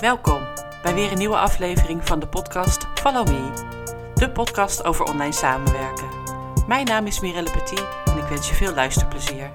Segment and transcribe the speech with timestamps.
[0.00, 3.50] Welkom bij weer een nieuwe aflevering van de podcast Follow Me,
[4.14, 6.08] de podcast over online samenwerken.
[6.66, 9.52] Mijn naam is Mirelle Petit en ik wens je veel luisterplezier.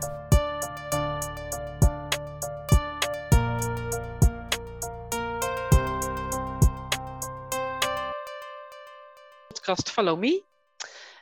[9.47, 10.43] Podcast Follow Me.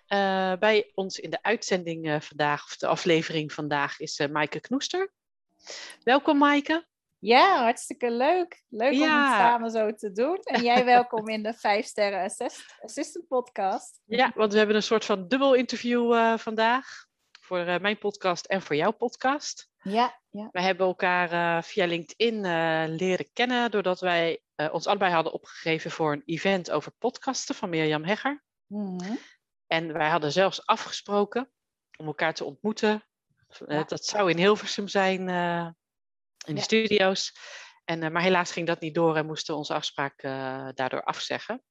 [0.07, 4.59] Uh, bij ons in de uitzending uh, vandaag, of de aflevering vandaag, is uh, Maaike
[4.59, 5.11] Knoester.
[6.03, 6.87] Welkom Maaike.
[7.19, 8.63] Ja, hartstikke leuk.
[8.69, 10.37] Leuk om het samen zo te doen.
[10.37, 14.01] En jij welkom in de 5 Sterren Assist Assistant Podcast.
[14.05, 17.05] Ja, want we hebben een soort van dubbel interview uh, vandaag.
[17.41, 19.69] Voor uh, mijn podcast en voor jouw podcast.
[19.81, 20.49] Ja, ja.
[20.51, 22.41] We hebben elkaar uh, via LinkedIn
[22.95, 23.71] leren kennen.
[23.71, 28.43] Doordat wij ons allebei hadden opgegeven voor een event over podcasten van Mirjam Hegger.
[28.67, 29.17] Mm -hmm.
[29.67, 31.51] En wij hadden zelfs afgesproken
[31.97, 33.03] om elkaar te ontmoeten.
[33.67, 33.83] Ja.
[33.83, 35.29] Dat zou in Hilversum zijn
[36.47, 37.33] in de studio's.
[37.85, 41.03] En, uh, maar helaas ging dat niet door en moesten we onze afspraak uh, daardoor
[41.03, 41.63] afzeggen.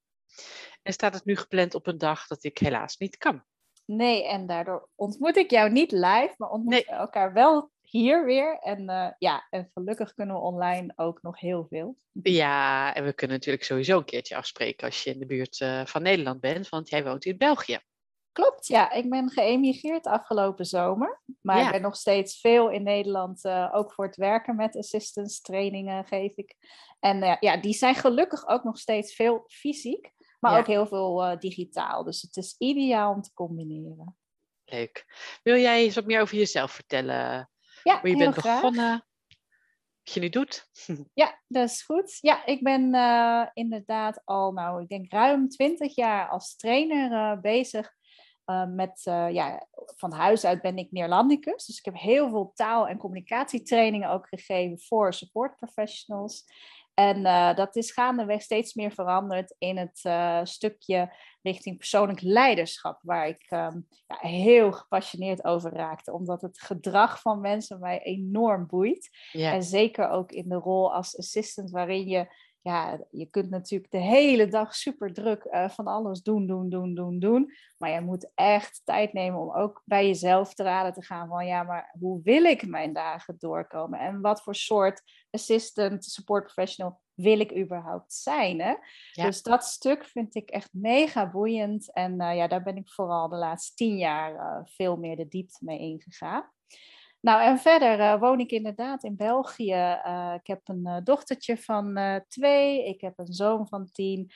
[0.83, 3.45] En staat het nu gepland op een dag dat ik helaas niet kan.
[3.85, 6.99] Nee, en daardoor ontmoet ik jou niet live, maar ontmoeten nee.
[6.99, 8.59] elkaar wel hier weer.
[8.59, 11.97] En uh, ja, en gelukkig kunnen we online ook nog heel veel.
[12.23, 16.03] Ja, en we kunnen natuurlijk sowieso een keertje afspreken als je in de buurt van
[16.03, 17.81] Nederland bent, want jij woont in België.
[18.37, 18.93] Klopt, ja.
[18.93, 21.23] Ik ben geëmigreerd afgelopen zomer.
[21.41, 21.67] Maar ja.
[21.67, 26.05] ik ben nog steeds veel in Nederland, uh, ook voor het werken met assistance trainingen
[26.05, 26.57] geef ik.
[27.01, 30.59] En uh, ja, die zijn gelukkig ook nog steeds veel fysiek, maar ja.
[30.59, 32.05] ook heel veel uh, digitaal.
[32.05, 34.17] Dus het is ideaal om te combineren.
[34.65, 35.05] Leuk.
[35.43, 37.51] Wil jij eens wat meer over jezelf vertellen?
[37.83, 38.61] Ja, Hoe je bent graag.
[38.61, 39.07] begonnen?
[40.03, 40.69] Wat je nu doet?
[41.15, 42.19] Ja, dat is goed.
[42.21, 42.83] Ja, ik ben
[43.55, 47.95] inderdaad al, nou, ik denk ruim twintig jaar als trainer bezig
[48.47, 49.67] uh, met, uh, ja,
[49.97, 51.67] van huis uit ben ik Neerlandicus.
[51.67, 56.45] Dus ik heb heel veel taal- en communicatietrainingen ook gegeven voor support professionals.
[56.95, 59.99] En uh, dat is gaandeweg steeds meer veranderd in het
[60.49, 67.21] stukje richting persoonlijk leiderschap, waar ik um, ja, heel gepassioneerd over raakte, omdat het gedrag
[67.21, 69.11] van mensen mij enorm boeit.
[69.33, 69.53] Ja.
[69.53, 72.27] En zeker ook in de rol als assistant, waarin je
[72.67, 76.95] ja, je kunt natuurlijk de hele dag super druk uh, van alles doen, doen, doen,
[76.95, 77.53] doen, doen.
[77.79, 81.47] Maar je moet echt tijd nemen om ook bij jezelf te raden te gaan van
[81.47, 83.99] ja, maar hoe wil ik mijn dagen doorkomen?
[83.99, 88.61] En wat voor soort assistant, support professional wil ik überhaupt zijn?
[88.61, 88.75] Hè?
[89.13, 89.25] Ja.
[89.25, 91.93] Dus dat stuk vind ik echt mega boeiend.
[91.93, 95.29] En uh, ja, daar ben ik vooral de laatste tien jaar uh, veel meer de
[95.29, 96.51] diepte mee ingegaan.
[97.21, 100.01] Nou, en verder uh, woon ik inderdaad in België.
[100.07, 102.89] Uh, ik heb een uh, dochtertje van twee.
[102.89, 104.31] Ik heb een zoon van tien.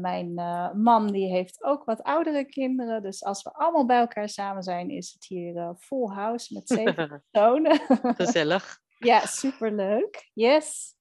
[0.00, 0.34] mijn
[0.82, 3.02] man die heeft ook wat oudere kinderen.
[3.02, 7.22] Dus als we allemaal bij elkaar samen zijn, is het hier full house met zeven
[7.30, 7.80] personen.
[8.16, 8.78] Gezellig.
[8.98, 10.30] ja, superleuk.
[10.32, 10.94] Yes.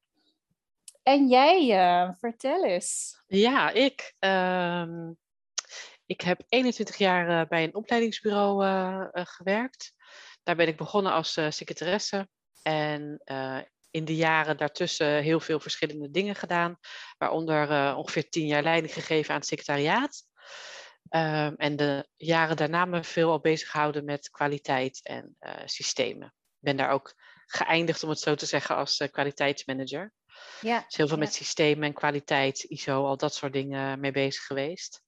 [1.03, 3.21] En jij, vertel eens.
[3.27, 4.15] Ja, ik.
[4.19, 5.17] Um,
[6.05, 8.63] ik heb 21 jaar bij een opleidingsbureau
[9.13, 9.93] gewerkt.
[10.44, 12.28] Daar ben ik begonnen als uh, secretaresse.
[12.62, 13.59] En uh,
[13.91, 16.78] in de jaren daartussen heel veel verschillende dingen gedaan.
[17.18, 20.24] Waaronder uh, ongeveer tien jaar leiding gegeven aan het secretariaat.
[21.09, 26.28] Um, en de jaren daarna me veel al bezig gehouden met kwaliteit en systemen.
[26.28, 27.13] Ik ben daar ook
[27.46, 30.13] geëindigd, om het zo te zeggen, als kwaliteitsmanager.
[30.62, 31.24] Ja, dus heel veel ja.
[31.24, 35.03] met systemen en kwaliteit, ISO, al dat soort dingen mee bezig geweest.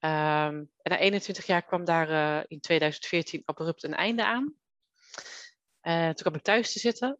[0.00, 4.54] Um, en na 21 jaar kwam daar uh, in 2014 abrupt een einde aan.
[5.82, 7.18] Uh, toen kwam ik thuis te zitten.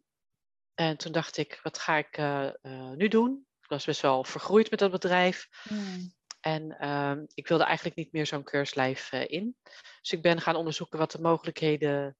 [0.73, 2.51] En toen dacht ik, wat ga ik uh,
[2.95, 3.47] nu doen?
[3.61, 5.47] Ik was best wel vergroeid met dat bedrijf.
[5.69, 6.13] Mm.
[6.39, 9.57] En um, ik wilde eigenlijk niet meer zo'n keurslijf in.
[10.01, 12.17] Dus ik ben gaan onderzoeken wat de mogelijkheden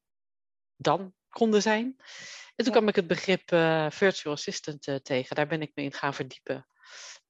[0.76, 1.96] dan konden zijn.
[2.56, 2.72] En toen ja.
[2.72, 3.50] kwam ik het begrip
[3.94, 5.36] virtual assistant tegen.
[5.36, 6.68] Daar ben ik me in gaan verdiepen.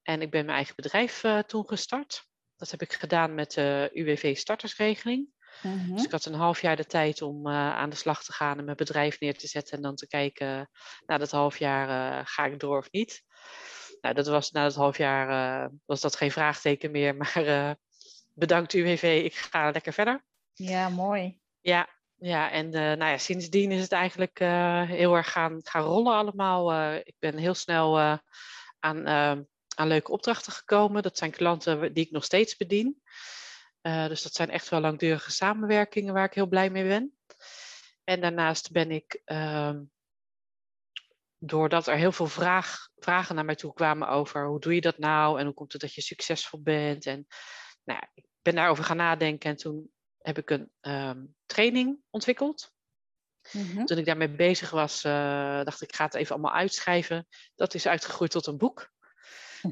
[0.01, 2.27] En ik ben mijn eigen bedrijf toen gestart.
[2.57, 5.29] Dat heb ik gedaan met de UWV startersregeling.
[5.62, 8.57] Dus ik had een half jaar de tijd om uh, aan de slag te gaan
[8.57, 10.69] en mijn bedrijf neer te zetten en dan te kijken,
[11.06, 13.23] na dat half jaar uh, ga ik door of niet.
[14.01, 15.30] Nou, dat was na dat half jaar
[15.63, 17.75] uh, was dat geen vraagteken meer, maar
[18.33, 20.24] bedankt UWV, ik ga lekker verder.
[20.54, 21.39] Ja, mooi.
[21.62, 24.39] Ja, ja en nou ja, sindsdien is het eigenlijk
[24.89, 26.94] heel erg gaan, gaan rollen allemaal.
[26.94, 28.19] ik ben heel snel
[28.80, 29.06] aan
[29.77, 31.03] aan leuke opdrachten gekomen.
[31.03, 33.01] Dat zijn klanten die ik nog steeds bedien.
[33.81, 37.18] Uh, dus dat zijn echt wel langdurige samenwerkingen waar ik heel blij mee ben.
[38.03, 39.75] En daarnaast ben ik, uh,
[41.38, 44.97] doordat er heel veel vraag, vragen naar mij toe kwamen over hoe doe je dat
[44.97, 47.06] nou en hoe komt het dat je succesvol bent.
[47.06, 47.27] En
[47.83, 52.71] nou ja, ik ben daarover gaan nadenken en toen heb ik een um, training ontwikkeld.
[53.51, 53.85] Mm-hmm.
[53.85, 57.27] Toen ik daarmee bezig was, uh, dacht ik, ik ga het even allemaal uitschrijven.
[57.56, 58.95] Dat is uitgegroeid tot een boek.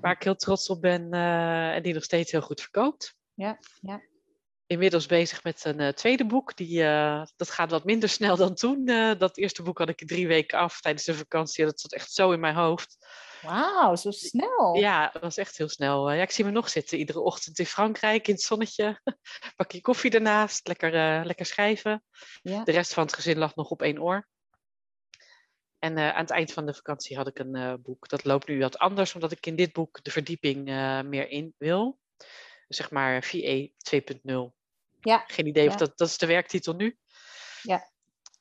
[0.01, 3.15] Waar ik heel trots op ben en die nog steeds heel goed verkoopt.
[3.33, 4.01] Ja, ja.
[4.67, 6.55] Inmiddels bezig met een tweede boek.
[6.55, 6.81] Die,
[7.35, 8.85] dat gaat wat minder snel dan toen.
[9.17, 11.65] dat eerste boek had ik drie weken af tijdens de vakantie.
[11.65, 12.97] Dat zat echt zo in mijn hoofd.
[13.45, 14.75] Wauw, zo snel.
[14.75, 16.11] Ja, dat was echt heel snel.
[16.11, 19.01] Ja, ik zie me nog zitten iedere ochtend in Frankrijk in het zonnetje.
[19.55, 22.03] Bakje koffie ernaast, lekker, lekker schrijven.
[22.41, 22.63] Ja.
[22.63, 24.27] De rest van het gezin lag nog op één oor.
[25.85, 28.09] En uh, aan het eind van de vakantie had ik een uh, boek.
[28.09, 30.65] Dat loopt nu wat anders, omdat ik in dit boek de verdieping
[31.05, 31.99] meer in wil.
[32.67, 33.71] Zeg maar VA 2.0.
[34.99, 35.23] Ja.
[35.27, 36.97] Geen idee of dat, dat is de werktitel nu.
[37.61, 37.93] Ja.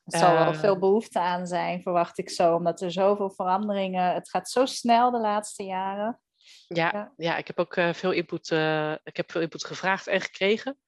[0.05, 4.15] Er zal wel veel behoefte aan zijn, verwacht ik zo, omdat er zoveel veranderingen.
[4.15, 6.21] Het gaat zo snel de laatste jaren.
[6.67, 7.37] Ja, ja.
[7.37, 8.51] ik heb ook veel input.
[9.03, 10.79] Ik heb veel input gevraagd en gekregen.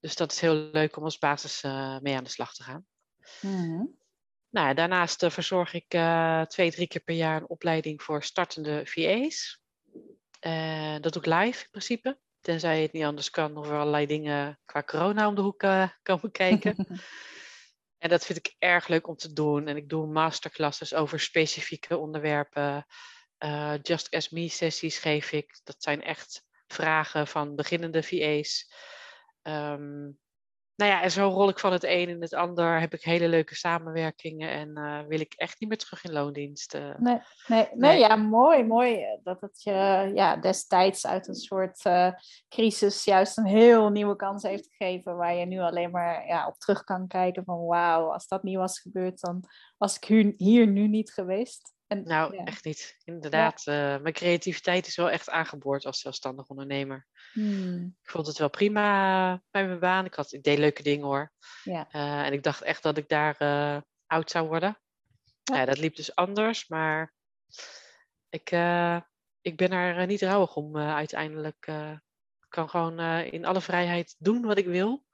[0.00, 1.62] Dus dat is heel leuk om als basis
[2.00, 2.86] mee aan de slag te gaan.
[3.40, 4.02] Mm
[4.54, 5.88] nou, daarnaast verzorg ik
[6.48, 9.60] twee, drie keer per jaar een opleiding voor startende VA's.
[11.00, 12.18] dat doe ik live in principe.
[12.40, 15.64] Tenzij het niet anders kan of er allerlei dingen qua corona om de hoek
[16.02, 16.76] komen kijken.
[18.04, 19.66] En dat vind ik erg leuk om te doen.
[19.66, 22.86] En ik doe masterclasses over specifieke onderwerpen.
[23.82, 25.60] Just As Me sessies geef ik.
[25.62, 28.72] Dat zijn echt vragen van beginnende VA's.
[29.42, 30.18] Um,
[30.76, 32.80] nou ja, en zo rol ik van het een in het ander.
[32.80, 36.72] Heb ik hele leuke samenwerkingen en uh, wil ik echt niet meer terug in loondienst.
[36.72, 41.84] Nee, nee, nee, nee, ja, mooi, mooi dat het je ja, destijds uit een soort
[41.84, 42.12] uh,
[42.48, 45.16] crisis juist een heel nieuwe kans heeft gegeven.
[45.16, 48.56] Waar je nu alleen maar ja, op terug kan kijken van wauw, als dat niet
[48.56, 49.44] was gebeurd, dan
[49.78, 51.73] was ik hier, hier nu niet geweest.
[51.86, 53.00] En, nou, echt niet.
[53.04, 57.06] Inderdaad, uh, mijn creativiteit is wel echt aangeboord als zelfstandig ondernemer.
[57.32, 57.96] Hmm.
[58.02, 60.04] Ik vond het wel prima bij mijn baan.
[60.04, 61.32] Ik, had, ik deed leuke dingen hoor.
[61.64, 61.88] Ja.
[61.92, 64.78] Uh, en ik dacht echt dat ik daar uh, oud zou worden.
[65.42, 65.56] Ja.
[65.56, 65.64] ja.
[65.64, 67.14] dat liep dus anders, maar
[68.28, 68.50] ik,
[69.40, 71.66] ik ben er niet rouwig om uiteindelijk.
[72.40, 75.04] ik kan gewoon in alle vrijheid doen wat ik wil.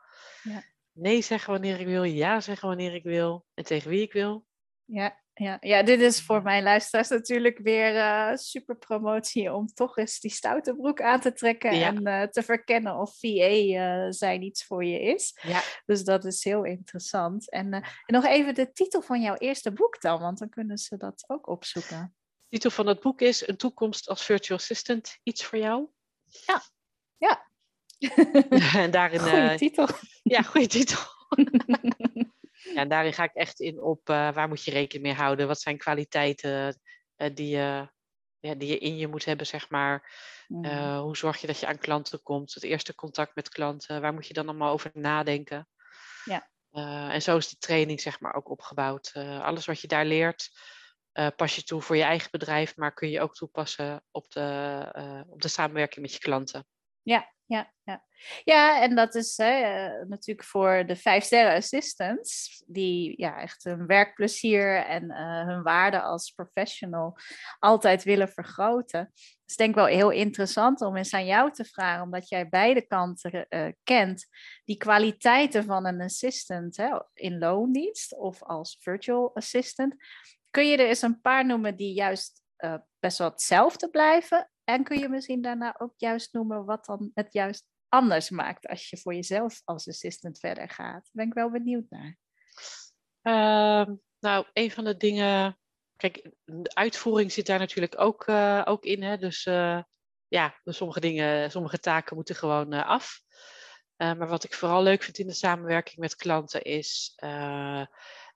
[0.42, 0.64] Ja.
[0.92, 4.46] Nee zeggen wanneer ik wil, ja zeggen wanneer ik wil en tegen wie ik wil.
[4.84, 9.96] Ja, ja, ja, dit is voor mijn luisteraars natuurlijk weer uh, super promotie om toch
[9.96, 14.10] eens die stoute broek aan te trekken en uh, te verkennen of VA uh, eh,
[14.10, 15.38] zijn iets voor je is.
[15.42, 15.62] Ja.
[15.86, 17.50] Dus dat is heel interessant.
[17.50, 20.96] En, en nog even de titel van jouw eerste boek dan, want dan kunnen ze
[20.96, 22.14] dat ook opzoeken.
[22.36, 25.88] De titel van het boek is Een toekomst als virtual assistant, iets voor jou?
[26.46, 26.62] Ja,
[27.16, 27.48] ja.
[28.82, 29.88] en daarin, goeie titel.
[30.22, 31.00] Ja, goede titel.
[32.74, 35.46] Ja, en daarin ga ik echt in op uh, waar moet je rekening mee houden?
[35.46, 36.80] Wat zijn kwaliteiten
[37.16, 37.90] uh, die, je,
[38.38, 40.12] ja, die je in je moet hebben, zeg maar.
[40.48, 42.54] Uh, hoe zorg je dat je aan klanten komt?
[42.54, 45.68] Het eerste contact met klanten, waar moet je dan allemaal over nadenken?
[46.24, 46.48] Ja.
[47.10, 49.12] en zo is de training, zeg maar, ook opgebouwd.
[49.14, 50.50] alles wat je daar leert,
[51.36, 55.42] pas je toe voor je eigen bedrijf, maar kun je ook toepassen op de, op
[55.42, 56.66] de samenwerking met je klanten.
[57.02, 58.04] Ja, ja, ja.
[58.44, 63.64] ja, en dat is hè, eh, natuurlijk voor de vijf sterren assistants, die ja, echt
[63.64, 67.16] hun werkplezier en uh, hun waarde als professional
[67.58, 69.12] altijd willen vergroten.
[69.46, 73.46] Is denk wel heel interessant om eens aan jou te vragen, omdat jij beide kanten
[73.48, 74.26] uh, kent,
[74.64, 79.94] die kwaliteiten van een assistant hè, in loondienst of als virtual assistant.
[80.50, 82.38] Kun je er eens een paar noemen die juist
[82.98, 87.32] best wel hetzelfde blijven en kun je misschien daarna ook juist noemen wat dan het
[87.32, 90.92] juist anders maakt als je voor jezelf als assistant verder gaat?
[90.92, 92.16] Daar ben ik wel benieuwd naar.
[93.22, 95.58] Uh, nou, een van de dingen.
[95.96, 99.02] Kijk, de uitvoering zit daar natuurlijk ook, uh, ook in.
[99.02, 99.18] Hè?
[99.18, 99.82] Dus uh,
[100.28, 103.20] ja, dus sommige dingen, sommige taken moeten gewoon uh, af.
[103.96, 107.12] maar wat ik vooral leuk vind in de samenwerking met klanten is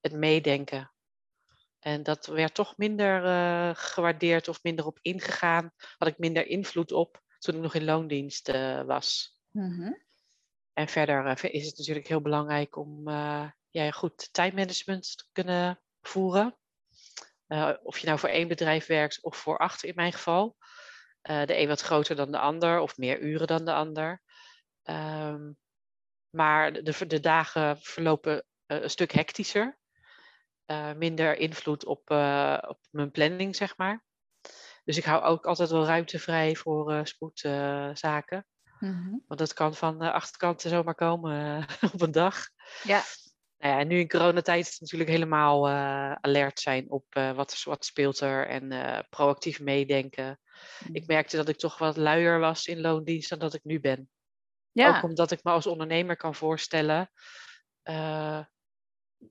[0.00, 0.93] het meedenken.
[1.85, 5.73] En dat werd toch minder uh, gewaardeerd of minder op ingegaan.
[5.99, 9.38] Had ik minder invloed op toen ik nog in loondienst uh, was.
[9.50, 10.03] Mm-hmm.
[10.73, 13.11] En verder uh, is het natuurlijk heel belangrijk om
[13.71, 16.57] ja, goed tijdmanagement te kunnen voeren.
[17.83, 20.57] of je nou voor één bedrijf werkt of voor acht in mijn geval.
[21.23, 24.23] de een wat groter dan de ander of meer uren dan de ander.
[24.83, 25.57] Um,
[26.31, 29.79] maar de, de dagen verlopen een stuk hectischer.
[30.66, 34.04] Eh, minder invloed op, uh, op mijn planning, zeg maar.
[34.85, 38.47] Dus ik hou ook altijd wel ruimte vrij voor uh, spoedzaken.
[38.78, 42.49] Mm Want dat kan van de achterkanten zomaar komen op een dag.
[42.83, 43.02] Ja.
[43.59, 45.68] Nou ja, en nu in coronatijd natuurlijk helemaal
[46.21, 50.40] alert zijn op wat, wat speelt er en proactief meedenken.
[50.92, 51.12] Ik mhm.
[51.12, 54.11] merkte dat ik toch wat luier was in loondienst dan dat ik nu ben.
[54.73, 54.97] Ja.
[54.97, 57.11] Ook omdat ik me als ondernemer kan voorstellen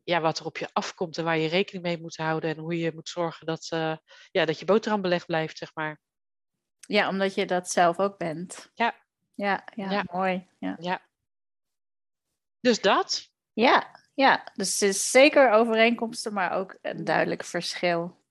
[0.03, 2.77] ja, wat er op je afkomt en waar je rekening mee moet houden en hoe
[2.77, 3.95] je moet zorgen dat, uh,
[4.31, 5.99] ja, dat je boterham belegd blijft, zeg maar.
[6.79, 8.71] Ja, omdat je dat zelf ook bent.
[8.73, 9.01] Ja.
[9.35, 10.03] Ja, ja, Ja.
[10.11, 10.47] mooi.
[10.59, 10.75] Ja.
[10.79, 11.01] Ja.
[12.59, 13.31] Dus dat.
[13.53, 18.21] Ja, ja, dus het is zeker overeenkomsten, maar ook een duidelijk verschil.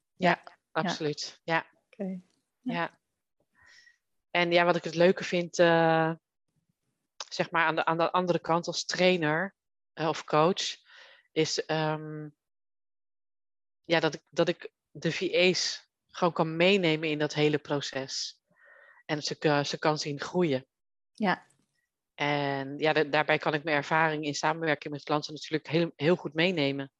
[0.73, 1.41] Absoluut.
[1.45, 1.67] Ja.
[1.91, 2.21] Oké.
[2.61, 3.01] ja.
[4.31, 6.13] En ja, wat ik het leuke vind, eh,
[7.29, 9.55] zeg maar aan de, aan de andere kant als trainer
[9.93, 10.77] eh, of coach,
[11.33, 12.29] is ehm,
[13.85, 18.41] ja, dat, ik, dat ik de VA's gewoon kan meenemen in dat hele proces.
[19.05, 20.67] En ze, ze kan zien groeien.
[21.15, 21.47] Ja.
[22.15, 26.17] En ja, da- daarbij kan ik mijn ervaring in samenwerking met klanten natuurlijk heel, heel
[26.17, 26.93] goed meenemen.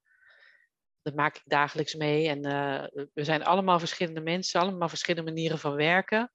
[1.03, 2.29] Dat maak ik dagelijks mee.
[2.29, 6.33] En eh, we zijn allemaal verschillende mensen, allemaal verschillende manieren van werken.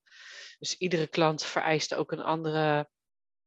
[0.60, 2.90] Dus iedere klant vereist ook een andere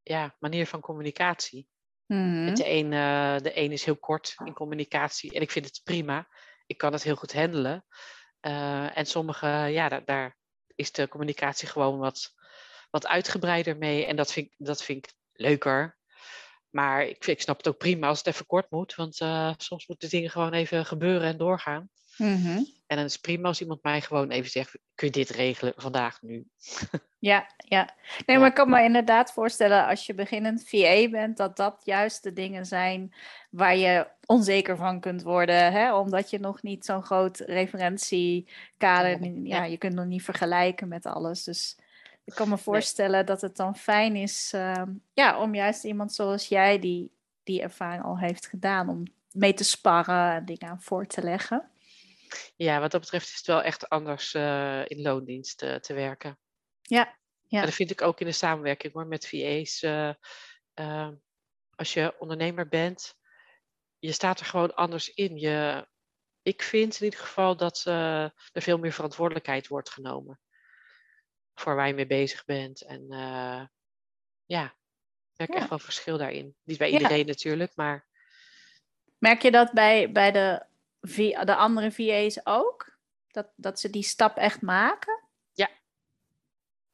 [0.03, 1.69] ja, manier van communicatie.
[2.17, 2.55] Mhm.
[2.55, 6.29] De, een, eh, de een is heel kort in communicatie en ik vind het prima.
[6.67, 7.85] Ik kan het heel goed handelen.
[8.41, 10.37] Eh, en sommige, ja, daar, daar
[10.75, 12.35] is de communicatie gewoon wat,
[12.91, 14.07] wat uitgebreider mee.
[14.07, 15.99] En dat vind, ik- dat vind ik leuker.
[16.71, 18.95] Maar ik, ik snap het ook prima als het even kort moet.
[18.95, 21.91] Want eh, soms moeten dingen gewoon even gebeuren en doorgaan.
[22.21, 22.65] Mhm.
[22.87, 25.73] En dan is het prima als iemand mij gewoon even zegt: kun je dit regelen
[25.77, 26.47] vandaag nu?
[27.19, 27.95] Ja, ja.
[28.27, 32.23] Nee, maar ik kan me inderdaad voorstellen als je beginnend VA bent, dat dat juist
[32.23, 33.15] de dingen zijn
[33.51, 35.95] waar je onzeker van kunt worden, hè?
[35.95, 39.65] omdat je nog niet zo'n groot referentiekader, ja.
[39.65, 41.45] je kunt nog niet vergelijken met alles.
[41.45, 41.79] Dus
[42.25, 46.49] ik kan me voorstellen dat het dan fijn is ehm, ja, om juist iemand zoals
[46.49, 47.11] jij, die
[47.43, 51.71] die ervaring al heeft gedaan, om mee te sparren en dingen aan voor te leggen.
[52.57, 56.39] Ja, wat dat betreft is het wel echt anders eh, in loondienst eh, te werken.
[56.83, 57.61] Ja, ja.
[57.61, 59.83] En dat vind ik ook in de samenwerking hoor, met VA's.
[59.83, 61.09] eh,
[61.75, 63.15] als je ondernemer bent,
[63.99, 65.37] je staat er gewoon anders in.
[65.37, 65.89] Je,
[66.43, 70.41] ik vind in ieder geval dat er veel meer verantwoordelijkheid wordt genomen.
[71.55, 72.83] Voor waar je mee bezig bent.
[72.83, 73.07] En
[74.47, 75.57] ja, ik merk Ja.
[75.57, 76.57] echt wel verschil daarin.
[76.65, 76.99] Niet bij Ja.
[76.99, 78.09] iedereen natuurlijk, maar
[79.19, 80.67] Merk je dat bij, bij de,
[81.01, 82.99] de andere VA's ook?
[83.29, 85.23] Dat, dat ze die stap echt maken?
[85.53, 85.69] Ja.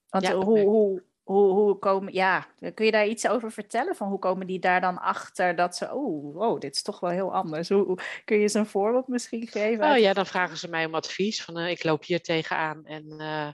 [0.08, 3.96] Want Ja, hoe, hoe, hoe, hoe komen, ja, kun je daar iets over vertellen?
[3.96, 7.10] Van hoe komen die daar dan achter dat ze, oh, wow, dit is toch wel
[7.10, 7.68] heel anders.
[7.68, 9.84] Hoe, hoe- kun je eens een voorbeeld misschien geven?
[9.84, 11.44] Oh uit- ja, dan vragen ze mij om advies.
[11.44, 13.48] Van eh, ik loop hier tegenaan en eh,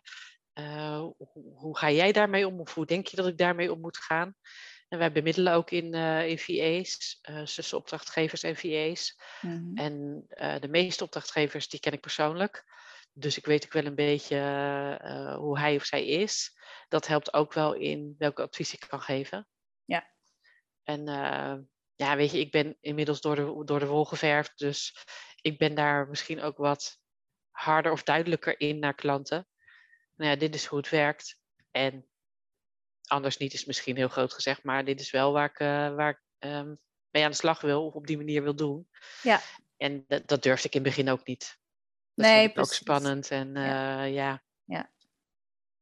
[0.52, 1.14] eh, hoe,
[1.54, 2.60] hoe ga jij daarmee om?
[2.60, 4.34] Of hoe denk je dat ik daarmee om moet gaan?
[4.92, 9.20] En wij bemiddelen ook in, eh in VA's, eh tussen opdrachtgevers en VA's.
[9.40, 9.76] Mhm.
[9.76, 12.64] En eh, de meeste opdrachtgevers die ken ik persoonlijk.
[13.12, 14.36] Dus ik weet ook wel een beetje
[15.38, 16.58] hoe hij of zij is.
[16.88, 19.48] Dat helpt ook wel in welke advies ik kan geven.
[19.84, 20.10] Ja.
[20.82, 21.04] En
[21.94, 24.58] ja, weet je, ik ben inmiddels door de, door de wol geverfd.
[24.58, 25.06] Dus
[25.40, 26.98] ik ben daar misschien ook wat
[27.50, 29.48] harder of duidelijker in naar klanten.
[30.16, 31.40] Nou ja, dit is hoe het werkt.
[31.70, 32.06] En
[33.12, 34.62] anders niet is misschien heel groot gezegd.
[34.64, 36.74] Maar dit is wel waar ik, eh, waar ik ehm,
[37.10, 37.86] mee aan de slag wil.
[37.86, 38.88] Of op die manier wil doen.
[39.22, 39.40] Ja.
[39.76, 41.58] En dat, dat durfde ik in het begin ook niet.
[42.14, 43.30] Dat Nee, vond ik ook spannend.
[43.30, 44.04] En Ja.
[44.04, 44.42] eh, ja.
[44.64, 44.90] Ja.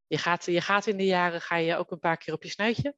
[0.06, 2.48] Je, gaat, je gaat in de jaren ga je ook een paar keer op je
[2.48, 2.94] snuitje.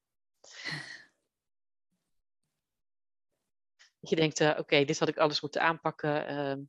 [4.00, 6.26] Dat Je denkt, eh, oké, dit had ik alles moeten aanpakken.
[6.26, 6.60] ehm,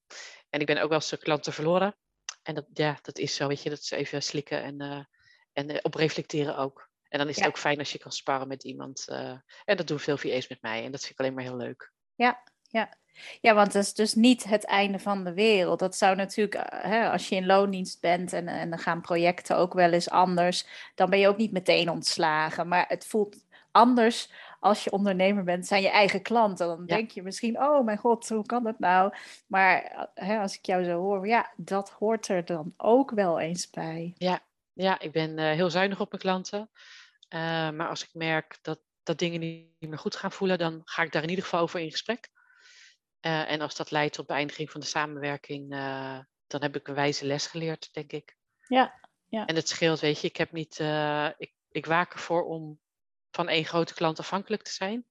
[0.50, 1.98] en ik ben ook wel eens klanten verloren.
[2.42, 3.70] En dat, ja, dat is zo, weet je.
[3.70, 5.08] Dat is even slikken en,
[5.54, 6.92] en op reflecteren ook.
[7.14, 7.50] En dan is het Ja.
[7.50, 9.06] ook fijn als je kan sparren met iemand.
[9.08, 9.32] eh,
[9.66, 10.84] en dat doen veel VA's met mij.
[10.84, 11.92] En dat vind ik alleen maar heel leuk.
[12.16, 12.94] Ja, ja.
[13.42, 15.80] ja, want dat is dus niet het einde van de wereld.
[15.80, 19.58] Dat zou natuurlijk, eh, hè, als je in loondienst bent en, en dan gaan projecten
[19.58, 20.66] ook wel eens anders,
[20.96, 22.68] dan ben je ook niet meteen ontslagen.
[22.68, 26.68] Maar het voelt anders als je ondernemer bent, zijn je eigen klanten.
[26.68, 26.96] Dan Ja.
[26.96, 29.14] denk je misschien, oh mijn god, hoe kan dat nou?
[29.48, 33.40] Maar eh, hè, als ik jou zo hoor, ja, dat hoort er dan ook wel
[33.40, 34.14] eens bij.
[34.76, 36.70] Ja, ik ben heel zuinig op mijn klanten.
[37.34, 41.04] Eh, maar als ik merk dat, dat dingen niet, meer goed gaan voelen, dan ga
[41.04, 42.30] ik daar in ieder geval over in gesprek.
[43.20, 46.94] Eh, en als dat leidt tot beëindiging van de samenwerking, eh, dan heb ik een
[46.94, 48.38] wijze les geleerd, denk ik.
[48.68, 49.46] Ja, ja.
[49.46, 50.80] En het scheelt, weet je, ik heb niet,
[51.38, 52.80] ik, ik waak ervoor om
[53.32, 55.06] van één grote klant afhankelijk te zijn.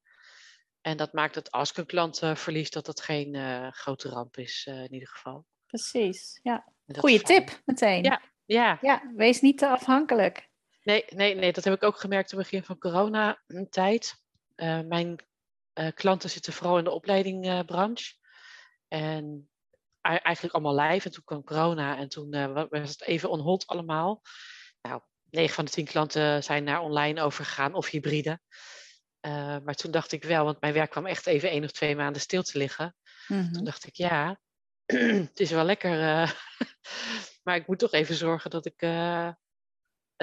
[0.80, 3.34] En dat maakt dat als ik een klant verlies, dat dat geen
[3.72, 5.46] grote ramp is, in ieder geval.
[5.66, 6.40] Precies.
[6.42, 6.72] Ja.
[6.86, 8.02] Goeie tip meteen.
[8.02, 8.22] Ja.
[8.44, 10.50] Ja, ja, wees niet te afhankelijk.
[10.82, 14.14] Nee, nee, nee, dat heb ik ook gemerkt in het begin van coronatijd.
[14.54, 15.26] Eh mijn
[15.72, 18.14] eh, klanten zitten vooral in de opleidingbranche.
[18.88, 19.48] en
[20.00, 21.06] ei- eigenlijk allemaal live.
[21.06, 24.22] En toen kwam corona en toen eh, wa- was het even on hold allemaal.
[24.82, 28.40] Nou, 9 van de 10 klanten zijn naar online overgegaan of hybride.
[29.64, 32.20] Maar toen dacht ik wel, want mijn werk kwam echt even één of twee maanden
[32.22, 32.96] stil te liggen.
[33.28, 33.52] Mhm.
[33.52, 34.40] Toen dacht ik, ja,
[35.30, 35.90] het is wel lekker.
[37.44, 38.82] maar ik moet toch even zorgen dat ik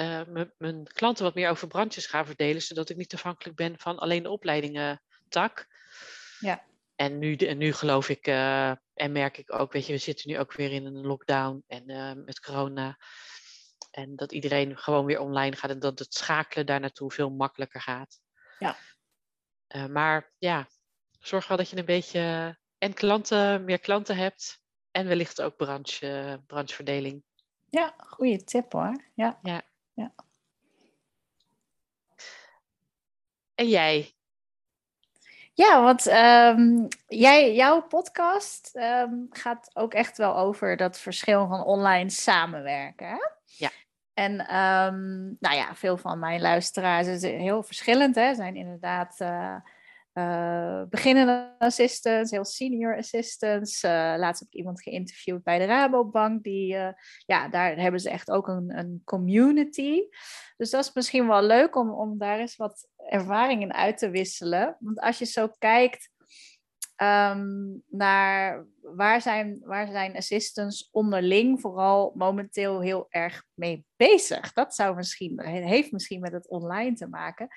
[0.00, 3.98] uh, mijn klanten wat meer over brandjes ga verdelen, zodat ik niet afhankelijk ben van
[3.98, 5.66] alleen de opleidingen tak.
[6.38, 6.64] Ja.
[6.96, 10.30] En nu, en nu geloof ik uh, en merk ik ook, weet je, we zitten
[10.30, 12.98] nu ook weer in een lockdown en uh, met corona.
[13.90, 17.80] En dat iedereen gewoon weer online gaat en dat het schakelen daar naartoe veel makkelijker
[17.80, 18.20] gaat.
[18.58, 18.76] Ja.
[19.88, 20.68] Maar ja,
[21.18, 26.40] zorg wel dat je een beetje en klanten, meer klanten hebt en wellicht ook branche,
[26.46, 27.24] brancheverdeling.
[27.70, 29.04] Ja, goede tip hoor.
[29.14, 29.38] Ja.
[29.42, 29.62] ja.
[30.00, 30.12] Ja.
[33.54, 34.14] En jij?
[35.54, 41.64] Ja, want um, jij, jouw podcast um, gaat ook echt wel over dat verschil van
[41.64, 43.08] online samenwerken.
[43.08, 43.18] Hè?
[43.44, 43.70] Ja.
[44.14, 48.14] En um, nou ja, veel van mijn luisteraars zijn heel verschillend.
[48.14, 48.34] Hè?
[48.34, 49.56] Zijn inderdaad uh,
[50.14, 53.82] uh, beginnende assistants, heel senior assistants.
[53.82, 56.42] Uh, laatst heb ik iemand geïnterviewd bij de Rabobank.
[56.42, 56.88] Die, uh,
[57.26, 60.00] ja, daar hebben ze echt ook een, een community.
[60.56, 64.10] Dus dat is misschien wel leuk om, om daar eens wat ervaring in uit te
[64.10, 64.76] wisselen.
[64.80, 66.10] Want als je zo kijkt
[67.02, 74.52] um, naar waar zijn, waar zijn assistants onderling vooral momenteel heel erg mee bezig.
[74.52, 77.48] Dat zou misschien, heeft misschien met het online te maken.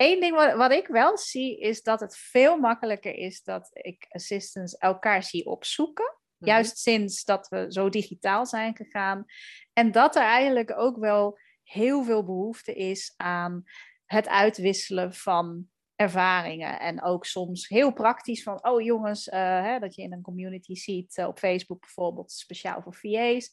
[0.00, 4.06] Eén ding wat, wat ik wel zie, is dat het veel makkelijker is dat ik
[4.08, 6.14] assistants elkaar zie opzoeken.
[6.36, 6.50] Mhm.
[6.50, 9.24] Juist sinds dat we zo digitaal zijn gegaan.
[9.72, 13.64] En dat er eigenlijk ook wel heel veel behoefte is aan
[14.06, 16.80] het uitwisselen van ervaringen.
[16.80, 20.74] En ook soms heel praktisch van, oh jongens, uh, hè, dat je in een community
[20.74, 23.50] ziet, uh, op Facebook bijvoorbeeld, speciaal voor VA's.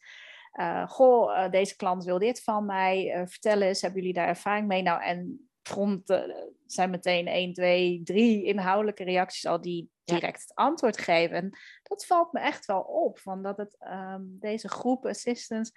[0.53, 3.23] Uh, goh, deze klant wil dit van mij.
[3.25, 4.81] vertel eens, hebben jullie daar ervaring mee?
[4.81, 6.21] Nou, en grond
[6.65, 11.35] zijn meteen 1, 2, 3 inhoudelijke reacties al die direct het antwoord geven.
[11.35, 15.71] En dat valt me echt wel op, van dat het um, deze groep assistants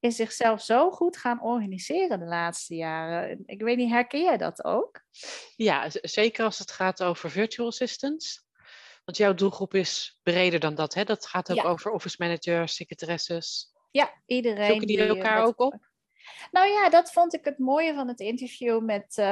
[0.00, 3.42] is zichzelf zo goed gaan organiseren de laatste jaren.
[3.46, 5.02] Ik weet niet, herken jij dat ook?
[5.56, 8.44] Ja, zeker als het gaat over virtual assistants.
[9.04, 11.04] Want jouw doelgroep is breder dan dat, hè?
[11.04, 13.72] Dat gaat ook over office managers, secretaresses.
[13.90, 14.66] Ja, iedereen.
[14.66, 15.88] Zoeken die, die elkaar ook op?
[16.50, 19.26] Nou ja, dat vond ik het mooie van het interview met, uh,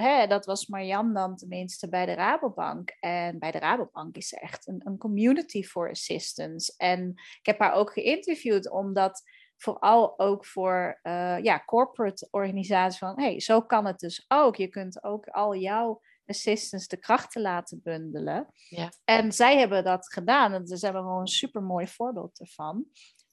[0.00, 2.90] hè, dat was Marjan dan tenminste bij de Rabobank.
[3.00, 6.76] En bij de Rabobank is er echt een, een community for assistants.
[6.76, 9.22] En ik heb haar ook geïnterviewd omdat
[9.56, 14.56] vooral ook voor uh, ja, corporate organisaties van, hey, zo kan het dus ook.
[14.56, 18.46] Je kunt ook al jouw assistants de krachten laten bundelen.
[18.68, 18.92] Ja.
[19.04, 22.84] En zij hebben dat gedaan en ze hebben gewoon een super mooi voorbeeld ervan.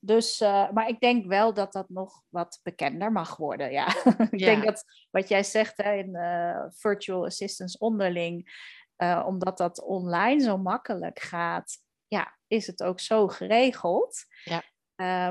[0.05, 3.71] Dus, uh, maar ik denk wel dat dat nog wat bekender mag worden.
[3.71, 3.87] Ja.
[4.31, 4.45] ik Ja.
[4.45, 8.51] denk dat wat jij zegt hè, in uh, virtual assistants onderling,
[8.97, 14.25] uh, omdat dat online zo makkelijk gaat, ja, is het ook zo geregeld.
[14.43, 14.63] Ja.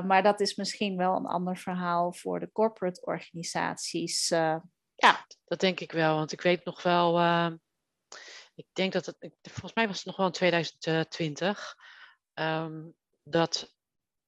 [0.01, 4.27] Maar dat is misschien wel een ander verhaal voor de corporate organisaties.
[4.95, 5.25] Ja.
[5.45, 7.19] Dat denk ik wel, want ik weet nog wel,
[8.55, 11.75] ik denk dat het, volgens mij was het nog wel in 2020,
[12.33, 13.73] um, dat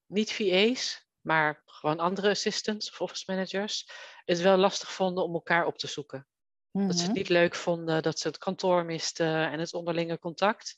[0.06, 3.90] niet VA's, maar gewoon andere assistants of office managers
[4.24, 6.26] het wel lastig vonden om elkaar op te zoeken.
[6.72, 10.76] Dat ze het niet leuk vonden, dat ze het kantoor misten en het onderlinge contact.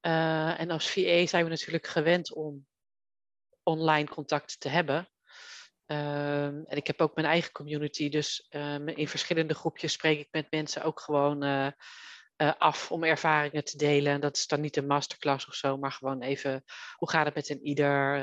[0.00, 2.66] Uh, en als VA zijn we natuurlijk gewend om
[3.62, 5.08] online contact te hebben.
[5.86, 10.28] Uh, en ik heb ook mijn eigen community, dus uh, in verschillende groepjes spreek ik
[10.30, 11.68] met mensen ook gewoon uh,
[12.58, 14.12] af om ervaringen te delen.
[14.12, 16.64] En dat is dan niet een masterclass of zo, maar gewoon even
[16.96, 18.18] hoe gaat het met een ieder?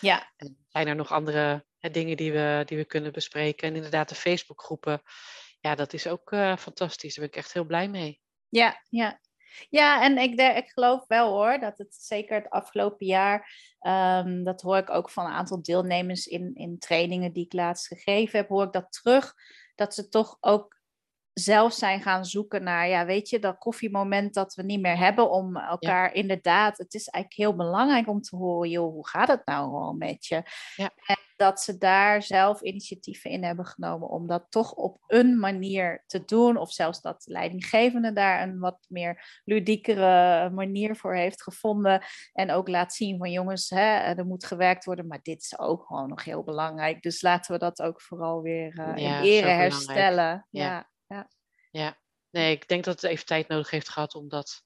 [0.00, 0.32] ja.
[0.36, 3.68] En zijn er nog andere dingen die we, die we kunnen bespreken?
[3.68, 5.02] En inderdaad, de Facebookgroepen,
[5.60, 7.14] ja, dat is ook fantastisch.
[7.14, 8.20] Daar ben ik echt heel blij mee.
[8.48, 9.20] Ja, ja.
[9.68, 14.60] Ja, en ik, ik geloof wel hoor, dat het zeker het afgelopen jaar, um, dat
[14.60, 18.48] hoor ik ook van een aantal deelnemers in, in trainingen die ik laatst gegeven heb,
[18.48, 19.34] hoor ik dat terug,
[19.74, 20.79] dat ze toch ook
[21.40, 25.30] zelf zijn gaan zoeken naar, ja, weet je, dat koffiemoment dat we niet meer hebben
[25.30, 26.12] om elkaar ja.
[26.12, 29.92] inderdaad, het is eigenlijk heel belangrijk om te horen, joh, hoe gaat het nou al
[29.92, 30.42] met je?
[30.76, 30.90] Ja.
[31.06, 36.04] En dat ze daar zelf initiatieven in hebben genomen om dat toch op een manier
[36.06, 41.42] te doen, of zelfs dat de leidinggevende daar een wat meer ludiekere manier voor heeft
[41.42, 45.58] gevonden en ook laat zien van jongens, hè, er moet gewerkt worden, maar dit is
[45.58, 49.24] ook gewoon nog heel belangrijk, dus laten we dat ook vooral weer uh, ja, in
[49.24, 50.46] ere herstellen.
[50.50, 50.88] Ja.
[51.14, 51.30] Ja.
[51.70, 51.98] Ja,
[52.30, 54.62] nee, ik denk dat het even tijd nodig heeft gehad om dat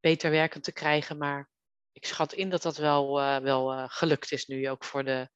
[0.00, 1.18] beter werkend te krijgen.
[1.18, 1.50] Maar
[1.92, 5.28] ik schat in dat dat wel, uh, wel uh, gelukt is nu ook voor de,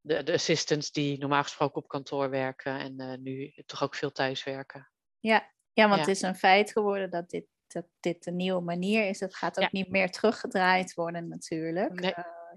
[0.00, 4.12] de, de assistants die normaal gesproken op kantoor werken en uh, nu toch ook veel
[4.12, 4.90] thuis werken.
[5.18, 6.06] Ja, ja want ja.
[6.06, 9.20] het is een feit geworden dat dit, dat dit een nieuwe manier is.
[9.20, 9.68] Het gaat ook ja.
[9.72, 12.00] niet meer teruggedraaid worden natuurlijk.
[12.00, 12.14] Nee.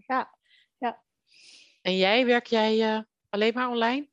[0.07, 0.37] ja,
[0.77, 1.03] ja.
[1.81, 4.09] En jij, werk jij alleen maar online?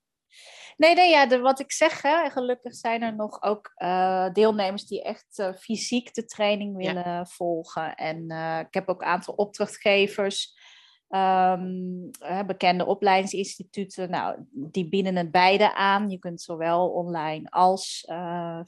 [0.76, 4.86] Nee, nee, ja, de, wat ik zeg, hè, gelukkig zijn er nog ook uh, deelnemers
[4.86, 7.24] die echt uh, fysiek de training willen ja.
[7.24, 7.94] volgen.
[7.94, 10.64] En uh, ik heb ook een aantal opdrachtgevers
[11.08, 12.10] Um,
[12.46, 16.10] bekende opleidingsinstituten, nou, die bieden het beide aan.
[16.10, 18.10] Je kunt zowel online als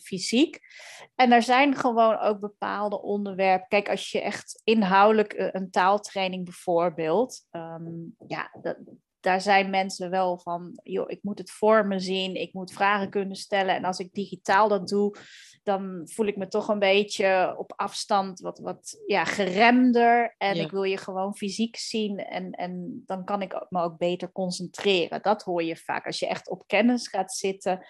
[0.00, 0.60] fysiek.
[1.14, 3.68] En er zijn gewoon ook bepaalde onderwerpen.
[3.68, 8.76] Kijk, als je echt inhoudelijk een taaltraining bijvoorbeeld, um, ja, dat,
[9.20, 13.10] daar zijn mensen wel van, joh, ik moet het voor me zien, ik moet vragen
[13.10, 13.74] kunnen stellen.
[13.74, 15.16] En als ik digitaal dat doe,
[15.62, 20.34] dan voel ik me toch een beetje op afstand wat, wat ja, geremder.
[20.38, 24.32] En ik wil je gewoon fysiek zien en, en dan kan ik me ook beter
[24.32, 25.22] concentreren.
[25.22, 26.06] Dat hoor je vaak.
[26.06, 27.86] Als je echt op kennis gaat zitten,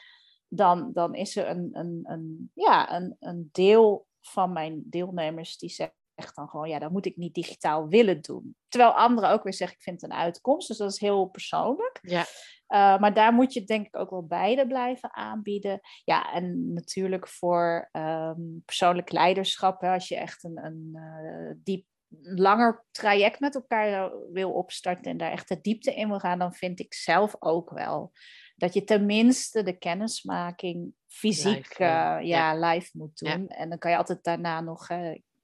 [0.49, 5.71] dan, dan is er een, een, een, ja, een, een deel van mijn deelnemers die
[5.71, 5.97] zegt
[6.35, 8.57] dan gewoon, ja, dat moet ik niet digitaal willen doen.
[8.69, 10.69] Terwijl anderen ook weer zeggen, ik vind het een uitkomst.
[10.69, 11.99] Dus dat is heel persoonlijk.
[12.03, 12.21] Ja.
[12.69, 15.81] Uh, maar daar moet je denk ik ook wel beide blijven aanbieden.
[16.05, 21.87] Ja, en natuurlijk voor um, persoonlijk leiderschap, hè, als je echt een, een uh, diep
[22.23, 26.55] langer traject met elkaar wil opstarten en daar echt de diepte in wil gaan, dan
[26.55, 28.13] vind ik zelf ook wel
[28.57, 33.47] dat je tenminste de kennismaking fysiek live, uh, ja, ja, live moet doen.
[33.49, 33.57] Ja.
[33.57, 34.89] En dan kan je altijd daarna nog,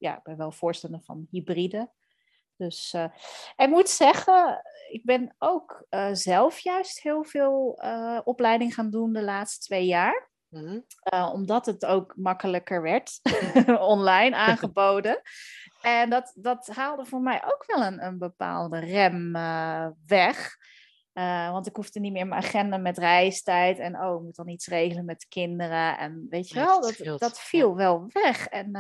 [0.05, 1.90] ja, ik ben wel voorstander van hybride.
[2.57, 3.05] Dus uh,
[3.57, 9.12] ik moet zeggen, ik ben ook uh, zelf juist heel veel uh, opleiding gaan doen
[9.12, 10.33] de laatste twee jaar.
[10.49, 10.67] Mm
[11.11, 11.33] -hmm.
[11.33, 13.21] omdat het ook makkelijker werd,
[13.97, 15.23] online aangeboden.
[15.83, 19.33] en dat, dat haalde voor mij ook wel een, een bepaalde rem
[20.07, 20.57] weg.
[21.51, 24.67] want ik hoefde niet meer mijn agenda met reistijd en oh, ik moet dan iets
[24.67, 25.99] regelen met de kinderen.
[25.99, 28.47] En weet je wel, dat, dat viel wel weg.
[28.47, 28.71] En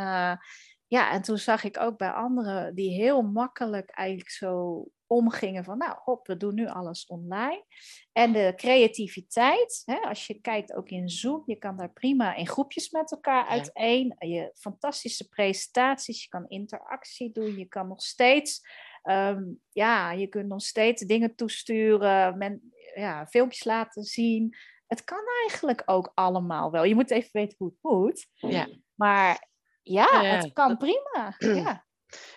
[0.94, 5.78] ja, en toen zag ik ook bij anderen die heel makkelijk eigenlijk zo omgingen van,
[5.78, 7.64] nou, hop, we doen nu alles online.
[8.12, 12.48] En de creativiteit, hè, als je kijkt ook in Zoom, je kan daar prima in
[12.48, 14.16] groepjes met elkaar uiteen.
[14.18, 18.60] Je fantastische presentaties, je kan interactie doen, je kan nog steeds,
[19.02, 24.56] um, ja, je kunt nog steeds dingen toesturen, men, ja, filmpjes laten zien.
[24.86, 26.84] Het kan eigenlijk ook allemaal wel.
[26.84, 28.26] Je moet even weten hoe het moet.
[28.32, 28.68] Ja.
[28.94, 29.52] Maar
[29.84, 31.34] ja, het kan prima.
[31.38, 31.82] Ja.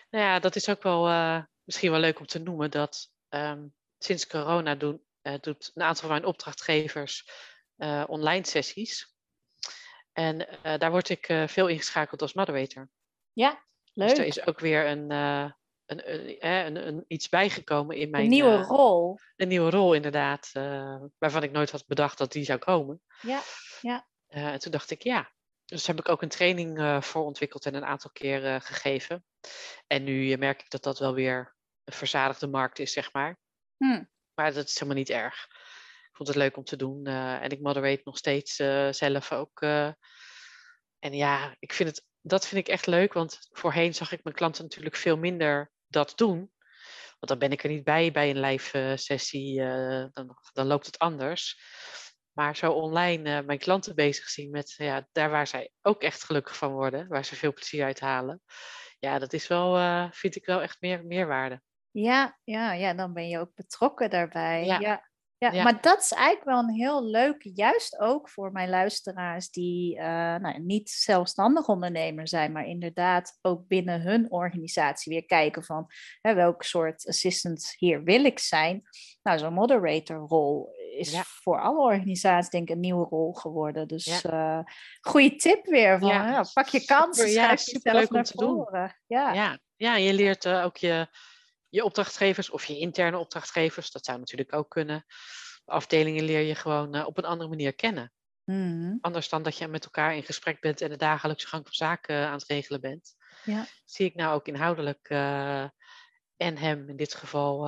[0.09, 3.73] Nou ja, dat is ook wel uh, misschien wel leuk om te noemen dat um,
[3.97, 7.29] sinds corona doen, uh, doet een aantal van mijn opdrachtgevers
[7.77, 9.15] uh, online sessies.
[10.13, 12.89] En daar word ik veel ingeschakeld als moderator.
[13.33, 14.09] Ja, leuk.
[14.09, 15.53] Dus er is ook weer een, een,
[15.85, 18.23] een, een, een, iets bijgekomen in mijn...
[18.23, 19.19] Een nieuwe rol.
[19.35, 20.51] Een nieuwe rol, inderdaad.
[21.17, 23.01] waarvan ik nooit had bedacht dat die zou komen.
[23.21, 23.41] Ja,
[23.81, 24.07] ja.
[24.27, 25.31] en toen dacht ik, ja,
[25.67, 28.59] dus daar heb ik ook een training uh, voor ontwikkeld en een aantal keer uh,
[28.59, 29.25] gegeven.
[29.87, 33.37] En nu uh, merk ik dat dat wel weer een verzadigde markt is, zeg maar.
[33.77, 34.09] Hmm.
[34.33, 35.47] Maar dat is helemaal niet erg.
[36.09, 37.05] Ik vond het leuk om te doen.
[37.05, 38.55] en ik moderate nog steeds
[38.89, 39.61] zelf ook.
[39.61, 43.13] en ja, ik vind het, dat vind ik echt leuk.
[43.13, 46.37] Want voorheen zag ik mijn klanten natuurlijk veel minder dat doen.
[47.19, 49.59] Want dan ben ik er niet bij bij een live sessie.
[50.13, 51.59] dan, dan loopt het anders.
[52.37, 56.23] Maar zo online uh, mijn klanten bezig zien met ja, daar waar zij ook echt
[56.23, 58.41] gelukkig van worden, waar ze veel plezier uit halen.
[58.99, 61.61] Ja, dat is wel, uh, vind ik wel echt meer meerwaarde.
[61.91, 64.65] Ja, ja, ja, dan ben je ook betrokken daarbij.
[64.65, 64.79] Ja.
[64.79, 65.05] ja.
[65.39, 69.97] Ja, maar dat is eigenlijk wel een heel leuk, juist ook voor mijn luisteraars die
[69.97, 70.03] uh,
[70.35, 75.87] nou, niet zelfstandig ondernemer zijn, maar inderdaad ook binnen hun organisatie weer kijken van
[76.21, 78.81] hè, welk soort assistant hier wil ik zijn.
[79.23, 83.87] Nou, zo'n moderatorrol is voor alle organisaties denk ik een nieuwe rol geworden.
[83.87, 84.59] Dus ja.
[84.59, 88.37] uh, goede tip weer van ja, pak je kans, super, ja, super leuk om te
[88.37, 88.67] doen.
[89.07, 89.33] Ja.
[89.33, 89.59] Ja.
[89.75, 91.07] ja, je leert uh, ook je
[91.69, 95.05] je opdrachtgevers of je interne opdrachtgevers, dat zou natuurlijk ook kunnen.
[95.65, 98.11] Afdelingen leer je gewoon uh, op een andere manier kennen.
[98.43, 98.97] Mm.
[99.01, 102.27] Anders dan dat je met elkaar in gesprek bent en de dagelijkse gang van zaken
[102.27, 103.15] aan het regelen bent.
[103.43, 103.65] Ja.
[103.85, 105.09] Zie ik nou ook inhoudelijk
[106.37, 107.67] en hem in dit geval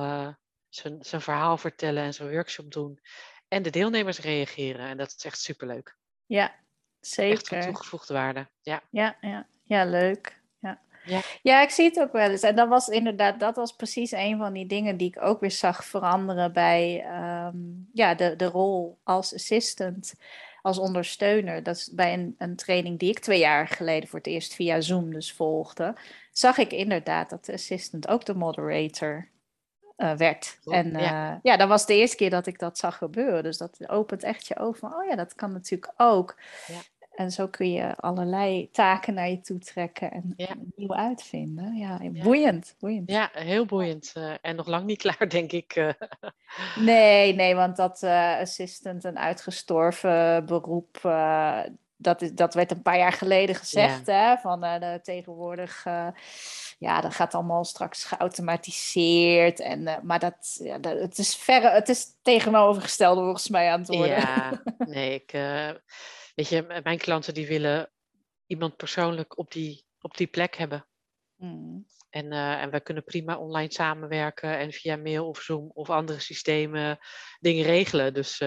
[0.70, 3.00] zijn, zijn verhaal vertellen en zijn workshop doen.
[3.48, 4.86] En de deelnemers reageren.
[4.86, 5.96] En dat is echt superleuk.
[6.26, 6.54] Ja,
[7.00, 7.32] zeker.
[7.32, 8.48] Echt van toegevoegde waarde.
[8.62, 9.46] Ja, ja, ja.
[9.64, 10.38] ja leuk.
[11.04, 11.20] Ja.
[11.42, 12.42] ja, ik zie het ook wel eens.
[12.42, 15.50] En dat was inderdaad, dat was precies een van die dingen die ik ook weer
[15.50, 17.06] zag veranderen bij
[17.46, 20.14] um, ja, de, de rol als assistant,
[20.62, 21.62] als ondersteuner.
[21.62, 24.80] Dat is bij een, een training die ik twee jaar geleden voor het eerst via
[24.80, 25.96] Zoom dus volgde,
[26.32, 29.28] zag ik inderdaad dat de assistant ook de moderator
[30.02, 30.58] uh, werd.
[30.64, 31.40] en uh, ja.
[31.42, 33.42] ja, dat was de eerste keer dat ik dat zag gebeuren.
[33.42, 36.36] Dus dat opent echt je ogen van, oh ja, dat kan natuurlijk ook.
[36.66, 36.78] Ja.
[37.14, 40.54] en zo kun je allerlei taken naar je toe trekken en Ja.
[40.76, 41.74] nieuw uitvinden.
[41.76, 43.10] Ja, boeiend, boeiend.
[43.10, 44.12] Ja, heel boeiend.
[44.14, 45.72] eh, en nog lang niet klaar, denk ik.
[45.76, 45.88] eh.
[46.78, 51.60] Nee, nee, want dat eh, assistant, een uitgestorven beroep, eh,
[51.96, 54.06] dat, is, dat werd een paar jaar geleden gezegd.
[54.06, 56.06] Hè, van eh, de, tegenwoordig, eh,
[56.80, 59.60] ja, dat gaat allemaal straks geautomatiseerd.
[59.60, 63.80] En, eh, maar dat, ja, dat, het is verre, het is tegenovergestelde volgens mij aan
[63.80, 64.16] het worden.
[64.16, 65.70] Ja, nee, ik, eh,
[66.34, 67.90] weet je, mijn klanten die willen
[68.46, 70.86] iemand persoonlijk op die, op die plek hebben.
[71.36, 71.86] Mm.
[72.10, 76.18] En, eh, en wij kunnen prima online samenwerken en via mail of Zoom of andere
[76.18, 76.98] systemen
[77.40, 78.14] dingen regelen.
[78.14, 78.38] Dus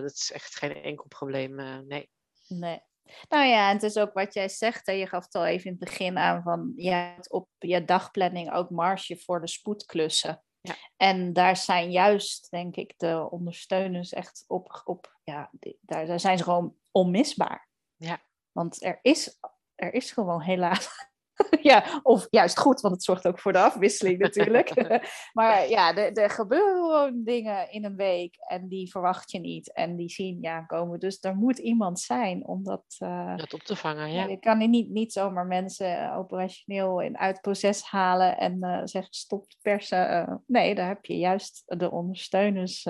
[0.00, 1.54] dat is echt geen enkel probleem.
[1.86, 2.10] nee.
[2.48, 2.80] Nee.
[3.28, 4.86] Nou ja, en het is ook wat jij zegt.
[4.86, 7.84] Hè, je gaf het al even in het begin aan van je hebt op je
[7.84, 10.42] dagplanning ook marge voor de spoedklussen.
[10.60, 10.74] Ja.
[10.96, 16.38] En daar zijn juist, denk ik, de ondersteuners echt op, op ja, daar, daar zijn
[16.38, 17.68] ze gewoon onmisbaar.
[17.96, 18.22] Ja.
[18.52, 19.38] Want er is,
[19.74, 21.10] er is gewoon helaas.
[21.72, 25.00] ja, of juist goed, want het zorgt ook voor de afwisseling natuurlijk.
[25.32, 29.72] maar ja, er, er gebeuren gewoon dingen in een week en die verwacht je niet.
[29.72, 31.00] En die zien je aankomen.
[31.00, 32.84] Dus er moet iemand zijn om dat...
[33.36, 34.28] Dat op te vangen, ja, ja.
[34.28, 38.80] je kan niet, niet zomaar mensen eh, operationeel in uit het proces halen en eh,
[38.84, 40.42] zeggen stop persen.
[40.46, 42.86] nee, daar heb je juist de ondersteuners.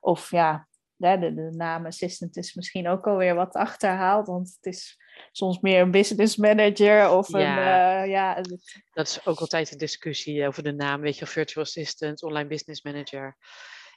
[0.00, 4.26] of ja, de, de, naam assistant is misschien ook alweer wat achterhaald.
[4.26, 4.98] Want het is
[5.32, 7.40] soms meer een business manager of een...
[7.40, 8.02] Ja.
[8.02, 11.64] eh, ja, het- Dat is ook altijd een discussie over de naam, weet je, virtual
[11.64, 13.36] assistant, online business manager.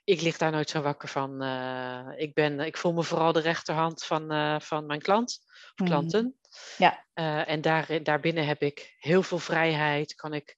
[0.03, 1.41] Ik lig daar nooit zo wakker van.
[1.41, 5.73] eh, ik, ben, ik voel me vooral de rechterhand van, eh, van mijn klant of
[5.75, 5.89] Mhm.
[5.89, 6.37] klanten.
[6.77, 7.05] Ja.
[7.13, 10.15] Eh, en daar, daarbinnen heb ik heel veel vrijheid.
[10.15, 10.57] Kan ik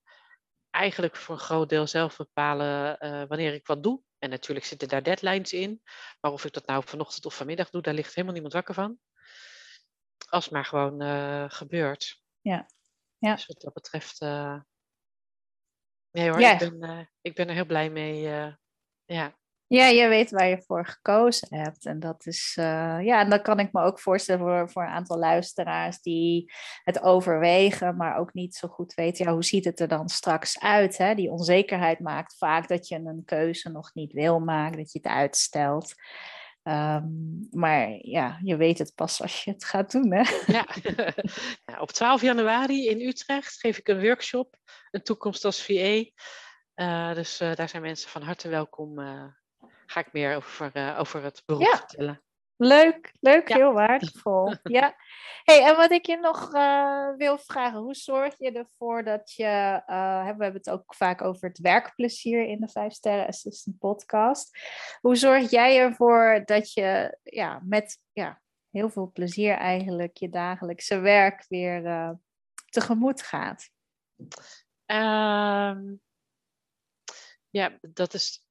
[0.70, 4.02] eigenlijk voor een groot deel zelf bepalen eh, wanneer ik wat doe.
[4.20, 5.82] En natuurlijk zitten daar deadlines in.
[6.22, 9.00] Maar of ik dat nou vanochtend of vanmiddag doe, daar ligt helemaal niemand wakker van.
[10.30, 12.22] Als het maar gewoon eh, gebeurt.
[12.42, 12.70] Ja.
[13.18, 13.34] Ja.
[13.36, 14.22] Dus wat dat betreft.
[14.22, 14.60] eh,
[16.12, 16.54] Nee hoor, Ja.
[16.54, 18.28] ik, ben, eh, ik ben er heel blij mee.
[18.28, 18.54] eh,
[19.06, 19.38] ja.
[19.70, 21.86] Ja, je weet waar je voor gekozen hebt.
[21.86, 24.90] En dat is, eh, ja, en dan kan ik me ook voorstellen voor, voor een
[24.90, 26.52] aantal luisteraars die
[26.84, 30.60] het overwegen, maar ook niet zo goed weten, ja, hoe ziet het er dan straks
[30.60, 30.98] uit?
[30.98, 31.16] Hè?
[31.16, 35.12] Die onzekerheid maakt vaak dat je een keuze nog niet wil maken, dat je het
[35.12, 35.94] uitstelt.
[36.64, 37.08] Ehm,
[37.52, 40.24] maar ja, je weet het pas als je het gaat doen, hè?
[40.58, 40.66] Ja.
[41.80, 44.56] Op 12 januari in Utrecht geef ik een workshop,
[44.92, 46.04] een toekomst als VA.
[46.74, 49.00] Eh, dus eh, daar zijn mensen van harte welkom.
[49.90, 51.78] Ga ik meer over, eh, over het beroep Ja.
[51.78, 52.24] vertellen.
[52.56, 53.56] Leuk, leuk, Ja.
[53.56, 54.54] heel waardevol.
[54.64, 54.96] Ja.
[55.44, 59.46] Hey, en wat ik je nog eh, wil vragen, hoe zorg je ervoor dat je,
[59.86, 64.60] hè, we hebben het ook vaak over het werkplezier in de Vijf Sterren Assistant podcast.
[65.02, 71.00] Hoe zorg jij ervoor dat je ja, met ja, heel veel plezier eigenlijk je dagelijkse
[71.00, 72.18] werk weer
[72.66, 73.70] tegemoet gaat?
[74.86, 75.96] Ehm,
[77.50, 78.44] ja, dat, is,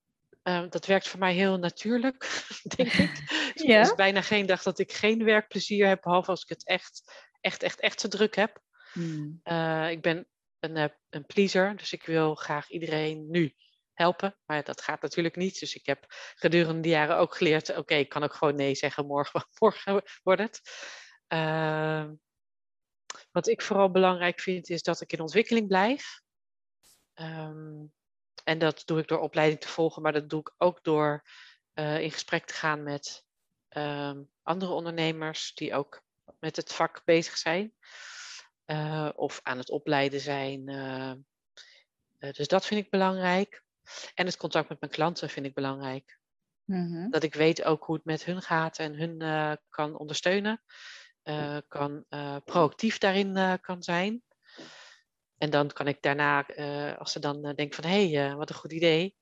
[0.48, 3.10] ehm, dat werkt voor mij heel natuurlijk, denk ik.
[3.54, 3.80] Dus Er Ja.
[3.80, 7.62] is bijna geen dag dat ik geen werkplezier heb, behalve als ik het echt, echt,
[7.62, 8.62] echt, echt te druk heb.
[8.92, 9.40] Hmm.
[9.42, 10.28] Eh, ik ben
[10.60, 13.54] een, eh, een pleaser, dus ik wil graag iedereen nu
[13.94, 14.38] helpen.
[14.46, 15.60] Maar dat gaat natuurlijk niet.
[15.60, 19.06] Dus ik heb gedurende de jaren ook geleerd, oké, ik kan ook gewoon nee zeggen,
[19.06, 20.60] morgen, morgen wordt het.
[21.26, 22.14] Ehm,
[23.32, 26.20] wat ik vooral belangrijk vind, is dat ik in ontwikkeling blijf.
[27.14, 27.84] Ehm,
[28.48, 31.22] en dat doe ik door opleiding te volgen, maar dat doe ik ook door
[31.72, 33.24] eh, in gesprek te gaan met
[33.68, 36.02] ehm, andere ondernemers die ook
[36.38, 37.74] met het vak bezig zijn.
[38.64, 40.68] eh, of aan het opleiden zijn.
[40.68, 41.12] eh.
[42.32, 43.64] Dus dat vind ik belangrijk.
[44.14, 46.18] En het contact met mijn klanten vind ik belangrijk.
[46.64, 47.10] Mhm.
[47.10, 49.18] Dat ik weet ook hoe het met hun gaat en hun
[49.68, 50.62] kan ondersteunen.
[51.68, 52.06] kan
[52.44, 54.22] proactief daarin kan zijn.
[55.38, 58.34] En dan kan ik daarna, eh, als ze dan eh, denken van hé, hey, eh,
[58.34, 59.16] wat een goed idee.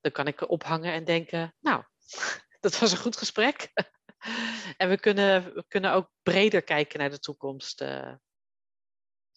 [0.00, 1.82] Dan kan ik ophangen en denken, nou,
[2.60, 3.70] dat was een goed gesprek.
[4.76, 7.78] en we kunnen, we kunnen ook breder kijken naar de toekomst.
[7.78, 8.16] dus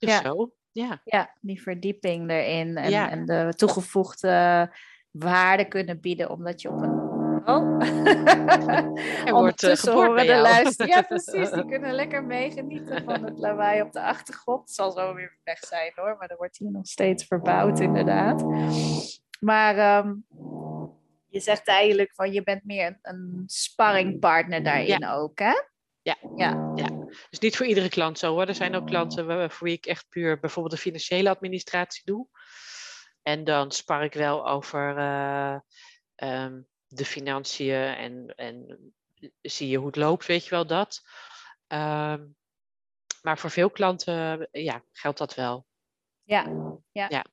[0.10, 0.22] Ja.
[0.22, 1.02] zo, ja.
[1.04, 3.10] Ja, die verdieping erin en, Ja.
[3.10, 4.69] en de toegevoegde
[5.12, 7.09] waarde kunnen bieden, omdat je op een.
[7.45, 7.82] Oh,
[9.25, 10.41] Er wordt eh, horen bij de jou.
[10.41, 10.88] luister.
[10.88, 11.49] Ja, precies.
[11.49, 14.62] Die kunnen lekker meegenieten van het lawaai op de achtergrond.
[14.62, 18.43] Het zal zo weer weg zijn hoor, maar er wordt hier nog steeds verbouwd, inderdaad.
[19.39, 20.13] Maar ehm,
[21.28, 25.54] je zegt eigenlijk van je bent meer een, een sparringpartner daarin ook, hè?
[26.36, 26.71] Ja.
[26.75, 26.89] ja.
[27.30, 28.47] Dus niet voor iedere klant zo hoor.
[28.47, 32.28] Er zijn ook klanten voor wie ik echt puur bijvoorbeeld de financiële administratie doe.
[33.21, 35.58] En dan spar ik wel over eh,
[36.15, 38.93] ehm, de financiën en, en
[39.41, 41.02] zie je hoe het loopt, weet je wel dat.
[41.67, 42.25] Ehm,
[43.21, 45.65] maar voor veel klanten ja, geldt dat wel.
[46.23, 46.45] Ja,
[46.91, 47.06] ja.
[47.10, 47.25] Ja.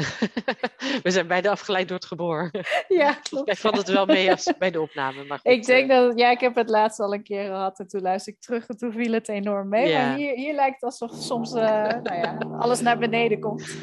[1.02, 2.50] We zijn beide afgeleid door het geboor.
[2.88, 3.46] Ja, klopt.
[3.46, 5.24] mij valt het wel mee als bij de opname.
[5.24, 7.78] Maar goed, Ik denk eh, dat, ja, ik heb het laatst al een keer gehad
[7.78, 9.88] en toen luisterde ik terug en toen viel het enorm mee.
[9.88, 10.06] Ja.
[10.06, 11.62] Maar hier, hier lijkt het alsof soms eh,
[12.02, 13.66] nou ja, alles naar beneden komt.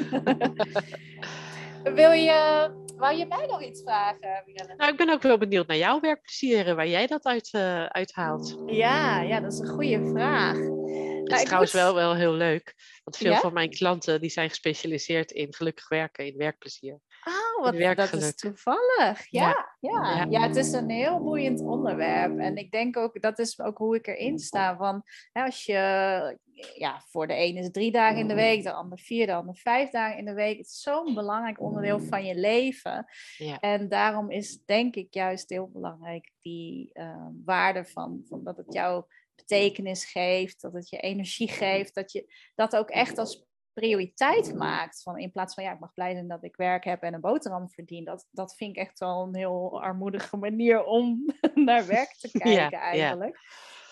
[2.00, 4.76] Wil je, wou je mij nog iets vragen, Mirelle?
[4.76, 7.86] Nou, ik ben ook wel benieuwd naar jouw werkplezier en waar jij dat uit, eh,
[7.86, 8.58] uithaalt.
[8.66, 10.56] Ja, ja, dat is een goede vraag.
[10.58, 10.66] Het
[11.36, 12.76] Nou, is trouwens moet- wel, wel heel leuk.
[13.04, 13.40] Want veel Ja?
[13.40, 17.00] van mijn klanten die zijn gespecialiseerd in gelukkig werken, in werkplezier.
[17.24, 19.26] Oh, wat, dat is toevallig.
[19.30, 19.90] Ja, ja.
[19.92, 20.26] Ja.
[20.30, 20.42] Ja.
[20.42, 22.40] het is een heel boeiend onderwerp.
[22.40, 24.78] En ik denk ook, dat is ook hoe ik erin sta.
[24.78, 26.38] Van, hè, als je,
[26.76, 29.34] ja, voor de ene is het drie dagen in de week, de ander vier, de
[29.34, 30.58] ander vijf dagen in de week.
[30.58, 33.06] Het is zo'n belangrijk onderdeel van je leven.
[33.38, 33.60] Ja.
[33.60, 38.74] En daarom is denk ik juist heel belangrijk die eh, waarde van, van dat het
[38.74, 39.04] jou
[39.36, 45.02] betekenis geeft, dat het je energie geeft, dat je dat ook echt als prioriteit maakt.
[45.02, 47.22] Van in plaats van ja, ik mag blij zijn dat ik werk heb en een
[47.22, 48.06] boterham verdien.
[48.06, 52.40] Dat, dat vind ik echt wel een heel armoedige manier om naar werk te Ja,
[52.40, 52.84] kijken ja.
[52.84, 53.40] eigenlijk.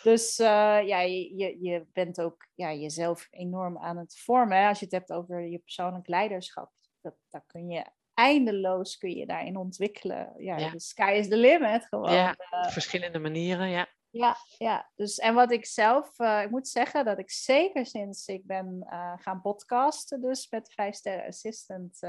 [0.05, 4.57] Dus eh, ja, je, je, bent ook ja, jezelf enorm aan het vormen.
[4.57, 4.67] Hè?
[4.67, 6.71] Als je het hebt over je persoonlijk leiderschap.
[7.01, 10.33] Dat, dat kun je eindeloos kun je daarin ontwikkelen.
[10.37, 10.69] Ja, Ja.
[10.69, 12.13] de sky is the limit gewoon.
[12.13, 13.87] Ja, Eh, op verschillende manieren, ja.
[14.09, 14.91] ja, ja.
[14.95, 18.85] Dus, en wat ik zelf, eh, ik moet zeggen dat ik zeker sinds ik ben
[19.19, 21.99] gaan podcasten, dus met Vijf Sterren Assistant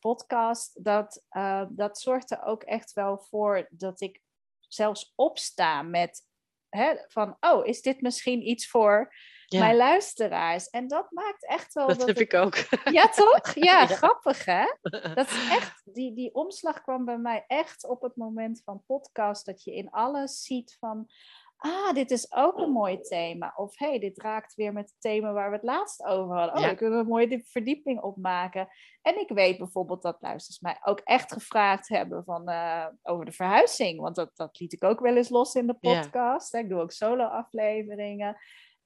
[0.00, 1.24] podcast, dat,
[1.68, 4.20] dat zorgt er ook echt wel voor dat ik
[4.60, 6.27] zelfs opsta met
[6.70, 9.14] hè, van, oh, is dit misschien iets voor
[9.46, 10.68] ja mijn luisteraars?
[10.70, 12.54] En dat maakt echt wel dat dat heb ik ook.
[12.98, 13.54] Ja, toch?
[13.54, 13.86] Ja, Ja.
[13.86, 14.64] grappig hè?
[15.14, 19.46] Dat is echt, die, die omslag kwam bij mij echt op het moment van podcast.
[19.46, 21.08] Dat je in alles ziet van,
[21.58, 23.52] ah, dit is ook een mooi thema.
[23.56, 26.54] Of hey, dit raakt weer met het thema waar we het laatst over hadden.
[26.54, 26.66] Oh, Ja.
[26.66, 28.68] daar kunnen we een mooie verdieping op maken.
[29.02, 33.32] En ik weet bijvoorbeeld dat luisteraars mij ook echt gevraagd hebben van, eh, over de
[33.32, 34.00] verhuizing.
[34.00, 36.54] Want dat, dat liet ik ook wel eens los in de podcast.
[36.54, 38.36] Ik doe ook solo-afleveringen.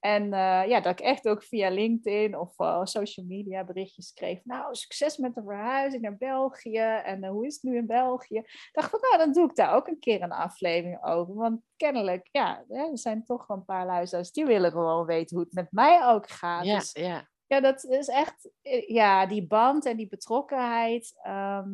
[0.03, 4.41] En eh, ja, dat ik echt ook via LinkedIn of eh, social media berichtjes schreef.
[4.45, 7.01] Nou, succes met de verhuizing naar België.
[7.05, 8.37] En eh, hoe is het nu in België?
[8.39, 11.35] Ik dacht van, nou, dan doe ik daar ook een keer een aflevering over.
[11.35, 15.45] Want kennelijk, ja, er zijn toch wel een paar luisteraars die willen gewoon weten hoe
[15.45, 16.65] het met mij ook gaat.
[16.65, 17.29] Ja, Dus ja.
[17.47, 18.51] ja, dat is echt,
[18.87, 21.71] ja, die band en die betrokkenheid, ehm,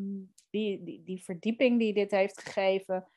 [0.50, 3.08] die, die, die verdieping die dit heeft gegeven.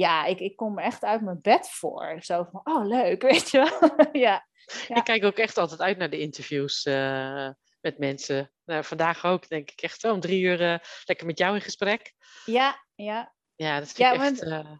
[0.00, 2.16] Ja, ik, ik kom er echt uit mijn bed voor.
[2.20, 3.90] Zo van, oh leuk, weet je wel.
[4.12, 4.46] ja.
[4.88, 4.96] Ja.
[4.96, 7.48] Ik kijk ook echt altijd uit naar de interviews eh,
[7.80, 8.52] met mensen.
[8.64, 10.04] Nou, vandaag ook, denk ik echt.
[10.04, 12.12] Oh, om drie uur eh, lekker met jou in gesprek.
[12.44, 13.34] ja, ja.
[13.54, 14.38] Ja, dat vind Ja, ik echt...
[14.44, 14.72] want- eh,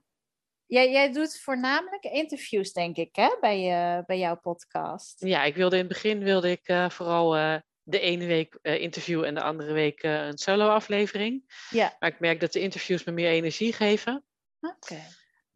[0.67, 5.25] Jij, jij doet voornamelijk interviews, denk ik, hè, bij, bij jouw podcast.
[5.25, 9.35] Ja, ik wilde in het begin wilde ik vooral de ene week eh, interview en
[9.35, 11.45] de andere week een solo-aflevering.
[11.71, 11.97] Ja.
[11.99, 14.25] Maar ik merk dat de interviews me meer energie geven.
[14.61, 15.07] Oké.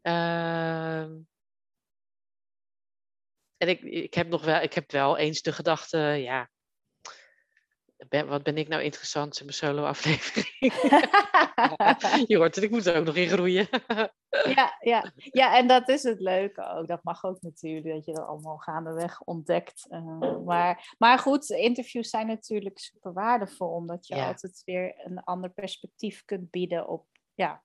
[0.01, 1.19] Ehm,
[3.57, 6.49] en ik, ik heb nog wel, ik heb wel eens de gedachte, ja,
[8.09, 10.47] ben, wat ben ik nou interessant in mijn solo-aflevering?
[12.29, 13.67] Je hoort het, ik moet er ook nog in groeien.
[14.55, 15.11] ja, ja.
[15.15, 16.87] ja, en dat is het leuke ook.
[16.87, 19.85] Dat mag ook natuurlijk, dat je dat allemaal gaandeweg ontdekt.
[19.89, 24.27] Eh, maar, maar goed, interviews zijn natuurlijk super waardevol, omdat je Ja.
[24.27, 27.63] altijd weer een ander perspectief kunt bieden op, ja,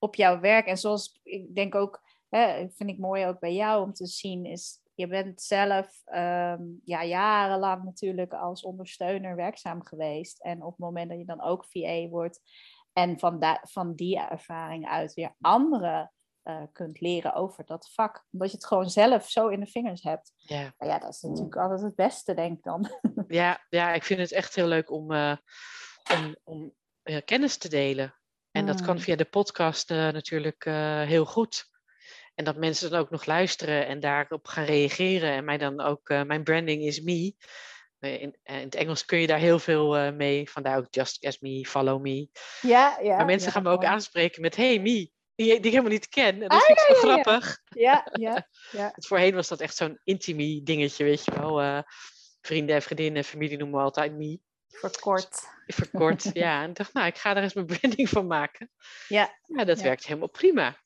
[0.00, 0.66] op jouw werk.
[0.66, 4.44] En zoals ik denk ook, hè, vind ik mooi ook bij jou om te zien,
[4.44, 10.40] is je bent zelf ehm, ja, jarenlang natuurlijk als ondersteuner werkzaam geweest.
[10.42, 12.40] En op het moment dat je dan ook VA wordt
[12.92, 18.26] en van, da- van die ervaring uit weer anderen eh, kunt leren over dat vak.
[18.32, 20.32] Omdat je het gewoon zelf zo in de vingers hebt.
[20.36, 20.74] ja.
[20.78, 22.90] Nou ja, dat is natuurlijk altijd het beste, denk ik dan.
[23.28, 25.36] Ja, ja, ik vind het echt heel leuk om, eh,
[26.16, 28.14] om, om eh, kennis te delen.
[28.52, 29.00] En dat kan Mm.
[29.00, 31.64] via de podcast eh, natuurlijk eh, heel goed.
[32.34, 35.30] En dat mensen dan ook nog luisteren en daarop gaan reageren.
[35.30, 37.34] En mij dan ook, eh, mijn branding is me.
[37.98, 40.50] In, in het Engels kun je daar heel veel mee.
[40.50, 42.28] Vandaar ook just as me, follow me.
[42.60, 43.16] Ja, ja.
[43.16, 44.88] maar mensen ja, gaan me ook aanspreken met hey me.
[45.34, 46.32] Die, die ik helemaal niet ken.
[46.32, 47.22] En dat Ah, vind ik zo ja, ja.
[47.22, 47.58] grappig.
[47.68, 48.08] Ja,
[48.70, 51.84] ja, voorheen was dat echt zo'n intimie dingetje, weet je wel.
[52.40, 54.40] vrienden en vriendinnen en familie noemen we altijd me.
[54.70, 55.42] Verkort.
[55.66, 56.62] Verkort, ja.
[56.62, 58.70] En ik dacht, nou, ik ga er eens mijn branding van maken.
[59.08, 59.38] Ja.
[59.46, 59.84] Ja, dat Ja.
[59.84, 60.76] werkt helemaal prima.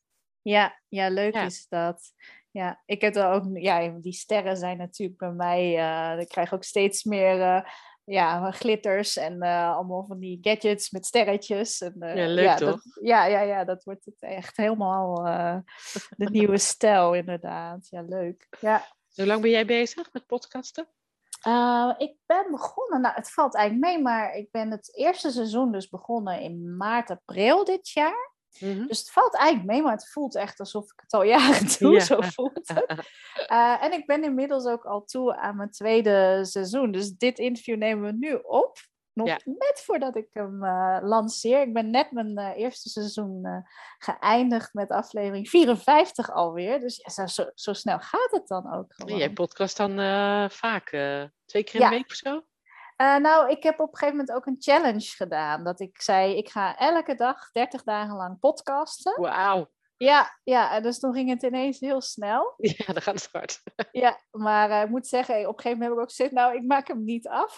[0.42, 1.44] Ja, ja, leuk Ja.
[1.44, 2.12] is dat.
[2.50, 6.54] Ja, ik heb er ook, ja, die sterren zijn natuurlijk bij mij, eh ik krijg
[6.54, 7.70] ook steeds meer eh,
[8.04, 11.80] ja, glitters en uh, allemaal van die gadgets met sterretjes.
[11.80, 12.82] En, ja, leuk ja, toch?
[12.82, 15.14] Dat, ja, ja, ja, dat wordt het echt helemaal
[16.16, 17.86] de nieuwe stijl, inderdaad.
[17.90, 18.46] Ja, leuk.
[18.60, 18.86] Ja.
[19.14, 20.88] Hoe lang ben jij bezig met podcasten?
[21.98, 25.88] Ik ben begonnen, nou het valt eigenlijk mee, maar ik ben het eerste seizoen dus
[25.88, 28.32] begonnen in maart, april dit jaar.
[28.58, 28.86] Mm -hmm.
[28.86, 31.92] Dus het valt eigenlijk mee, maar het voelt echt alsof ik het al jaren doe.
[31.92, 32.00] Ja.
[32.00, 33.04] Zo voelt het.
[33.52, 36.92] Uh, en ik ben inmiddels ook al toe aan mijn tweede seizoen.
[36.92, 38.78] Dus dit interview nemen we nu op.
[39.14, 39.38] Nog ja.
[39.44, 41.60] net voordat ik hem uh, lanceer.
[41.60, 43.64] Ik ben net mijn uh, eerste seizoen
[43.98, 46.80] geëindigd met aflevering 54 alweer.
[46.80, 49.18] Dus ja, zo, zo, snel gaat het dan ook gewoon.
[49.18, 49.90] Jij podcast dan
[50.50, 50.88] vaak?
[51.44, 51.88] twee keer in ja.
[51.88, 52.44] de week of zo?
[52.96, 55.64] Nou, ik heb op een gegeven moment ook een challenge gedaan.
[55.64, 59.20] Dat ik zei, ik ga elke dag 30 dagen lang podcasten.
[59.20, 59.70] Wauw.
[59.96, 62.54] Ja, ja, dus toen ging het ineens heel snel.
[62.76, 63.62] Ja, dan gaat het hard.
[63.92, 66.56] Ja, maar uh, ik moet zeggen, op een gegeven moment heb ik ook gezegd, nou,
[66.56, 67.56] ik maak hem niet af.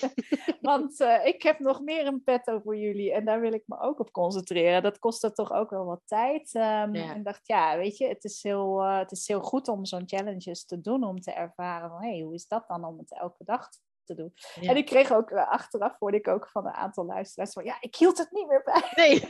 [0.60, 3.80] Want uh, ik heb nog meer een petto voor jullie en daar wil ik me
[3.80, 4.82] ook op concentreren.
[4.82, 6.54] Dat kostte toch ook wel wat tijd.
[6.54, 7.10] Um, ja.
[7.10, 9.84] En ik dacht, ja, weet je, het is heel, uh, het is heel goed om
[9.84, 12.98] zo'n challenges te doen, om te ervaren van, hé, hey, hoe is dat dan om
[12.98, 13.68] het elke dag
[14.04, 14.32] te doen.
[14.60, 14.70] Ja.
[14.70, 17.76] En ik kreeg ook uh, achteraf, hoorde ik ook van een aantal luisteraars van, ja,
[17.80, 18.92] ik hield het niet meer bij.
[18.94, 19.20] Nee.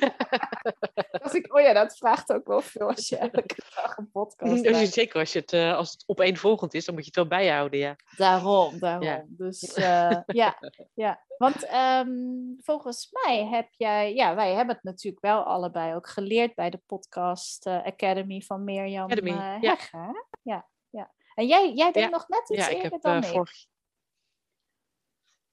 [1.22, 4.64] dus ik, oh ja, dat vraagt ook wel veel als je elke dag een podcast
[4.64, 4.92] hebt.
[4.92, 7.78] Zeker als, je het, uh, als het opeenvolgend is, dan moet je het wel bijhouden,
[7.78, 7.96] ja.
[8.16, 9.02] Daarom, daarom.
[9.02, 9.24] Ja.
[9.26, 10.58] Dus uh, ja,
[10.94, 11.24] ja.
[11.38, 16.54] Want um, volgens mij heb jij, ja, wij hebben het natuurlijk wel allebei ook geleerd
[16.54, 19.30] bij de podcast Academy van Mirjam Academy.
[19.30, 19.58] Ja.
[19.60, 21.12] ja, ja.
[21.34, 23.66] En jij, jij nog net iets eerder ik dan uh, vorig,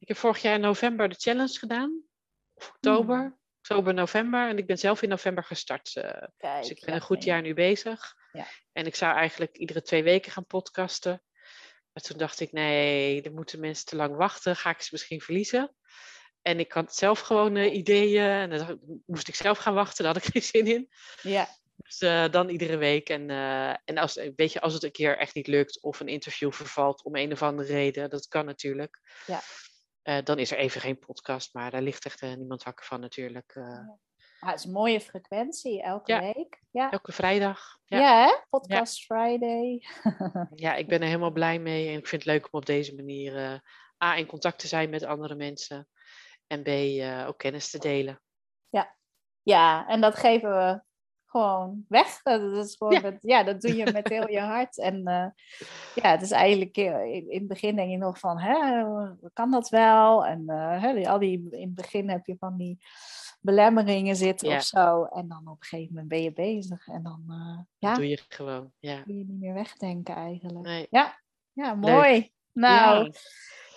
[0.02, 2.04] ik heb vorig jaar in november de challenge gedaan.
[2.54, 3.18] Of oktober.
[3.18, 3.40] Hmm.
[3.58, 4.50] Oktober, november.
[4.50, 5.96] En ik ben zelf in november gestart.
[5.96, 6.04] Uh,
[6.38, 8.16] Kijk, dus ik ben een goed jaar nu bezig.
[8.32, 8.46] Ja.
[8.72, 11.24] En ik zou eigenlijk iedere twee weken gaan podcasten.
[11.94, 14.56] Maar toen dacht ik, nee, er moeten mensen te lang wachten.
[14.56, 15.76] Ga ik ze misschien verliezen?
[16.42, 18.30] En ik had zelf gewoon uh, ideeën.
[18.30, 20.04] En dan moest ik zelf gaan wachten.
[20.04, 20.90] Daar had ik geen zin in.
[21.22, 21.48] Ja.
[21.76, 23.10] Dus uh, dan iedere week.
[23.10, 25.82] En, uh, en als, weet je, als het een keer echt niet lukt.
[25.82, 28.10] Of een interview vervalt om een of andere reden.
[28.10, 29.00] Dat kan natuurlijk.
[29.26, 29.42] Ja.
[30.04, 33.00] Uh, dan is er even geen podcast, maar daar ligt echt uh, niemand wakker van
[33.00, 33.56] natuurlijk.
[33.56, 33.98] Uh, ja.
[34.40, 36.20] Ah, het is een mooie frequentie, elke ja.
[36.20, 36.64] week.
[36.72, 36.92] Ja.
[36.92, 37.78] Elke vrijdag.
[37.86, 38.36] Ja, ja hè?
[38.50, 39.82] Podcast Friday.
[40.66, 42.96] ja, ik ben er helemaal blij mee en ik vind het leuk om op deze
[42.96, 43.62] manier
[44.04, 45.88] A, in contact te zijn met andere mensen
[46.48, 46.68] en B,
[47.28, 48.22] ook kennis te delen.
[48.70, 48.96] Ja.
[49.42, 50.82] ja, en dat geven we
[51.32, 52.22] gewoon weg.
[52.22, 53.02] Dat, is gewoon ja.
[53.02, 54.80] Met, ja, dat doe je met heel je hart.
[54.80, 55.26] En uh,
[55.96, 58.84] ja, het is eigenlijk in, in het begin denk je nog van, hè,
[59.34, 60.26] kan dat wel?
[60.26, 62.80] En uh, hè, al die, in het begin heb je van die
[63.42, 64.56] belemmeringen zitten Ja.
[64.56, 65.04] of zo.
[65.04, 66.88] En dan op een gegeven moment ben je bezig.
[66.88, 68.72] En dan uh, ja, doe je gewoon.
[68.80, 69.02] Ja.
[69.02, 70.66] kun je niet meer wegdenken eigenlijk.
[70.66, 70.88] Nee.
[70.90, 71.20] Ja,
[71.54, 72.32] ja mooi.
[72.52, 73.12] Nou, Ja.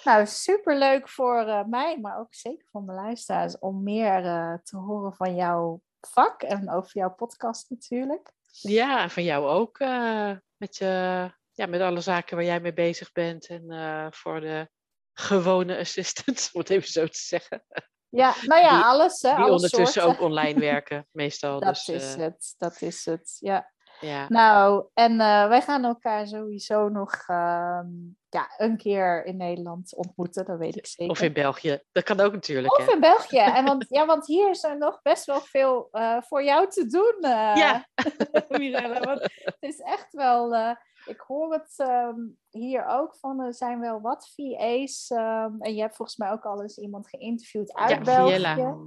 [0.05, 4.77] nou, superleuk voor eh, mij, maar ook zeker voor mijn luisteraars om meer eh, te
[4.77, 8.33] horen van jouw vak en over jouw podcast natuurlijk.
[8.61, 9.79] Ja, en van jou ook.
[9.79, 13.47] eh, met, je, ja, met alle zaken waar jij mee bezig bent.
[13.47, 14.69] En eh, voor de
[15.13, 17.65] gewone assistants, om het even zo te zeggen.
[18.09, 19.23] Ja, nou ja, Die- alles.
[19.23, 20.21] Hè, Die ondertussen soorten.
[20.23, 21.61] ook online werken, meestal.
[21.61, 23.73] Dat dus, is eh, het, dat is het, ja.
[24.01, 24.27] ja.
[24.29, 25.17] Nou, en
[25.49, 27.87] wij gaan elkaar sowieso nog ehm,
[28.35, 31.12] ja, een keer in Nederland ontmoeten, dat weet ik zeker.
[31.12, 31.80] Of in België.
[31.93, 32.78] Dat kan ook natuurlijk.
[32.78, 32.93] Of hè.
[32.93, 33.39] in België.
[33.39, 36.87] En want, ja, want hier is er nog best wel veel eh, voor jou te
[36.87, 37.87] doen, eh Ja.
[38.59, 39.01] Mirelle.
[39.01, 40.55] Want het is echt wel...
[40.55, 40.70] eh,
[41.07, 42.18] ik hoor het ehm,
[42.51, 45.11] hier ook van, er zijn wel wat VA's.
[45.11, 48.41] ehm, en je hebt volgens mij ook al eens iemand geïnterviewd uit Ja, België.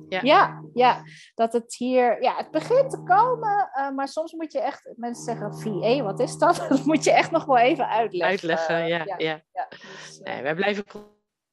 [0.09, 0.19] Ja.
[0.21, 1.03] Ja, ja,
[1.35, 5.59] dat het hier, ja, het begint te komen, maar soms moet je echt, mensen zeggen
[5.59, 6.55] VA, wat is dat?
[6.69, 8.29] Dat moet je echt nog wel even uitleggen.
[8.29, 9.15] Uitleggen, ja.
[9.17, 9.36] ja.
[9.53, 9.67] Ja.
[9.69, 10.83] Ja, dus, eh, Nee, wij blijven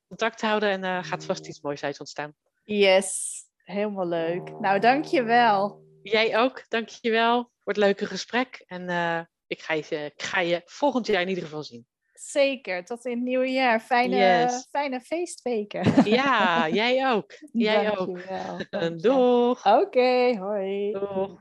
[0.09, 2.35] contact houden en eh gaat vast iets moois uit ontstaan.
[2.65, 4.51] Yes, helemaal leuk.
[4.61, 5.83] Nou, dankjewel.
[6.03, 8.63] Jij ook, dankjewel voor het leuke gesprek.
[8.67, 11.87] En eh, ik, ga je, ik ga je volgend jaar in ieder geval zien.
[12.13, 13.81] Zeker, tot in het nieuwe jaar.
[13.81, 14.67] Fijne, Yes.
[14.71, 16.05] fijne feestweken.
[16.11, 17.33] Ja, jij ook.
[17.53, 18.07] Jij ook.
[18.71, 18.97] Dankjewel.
[18.99, 19.67] doeg.
[19.67, 20.93] Oké, hoi.
[20.93, 21.41] Doeg.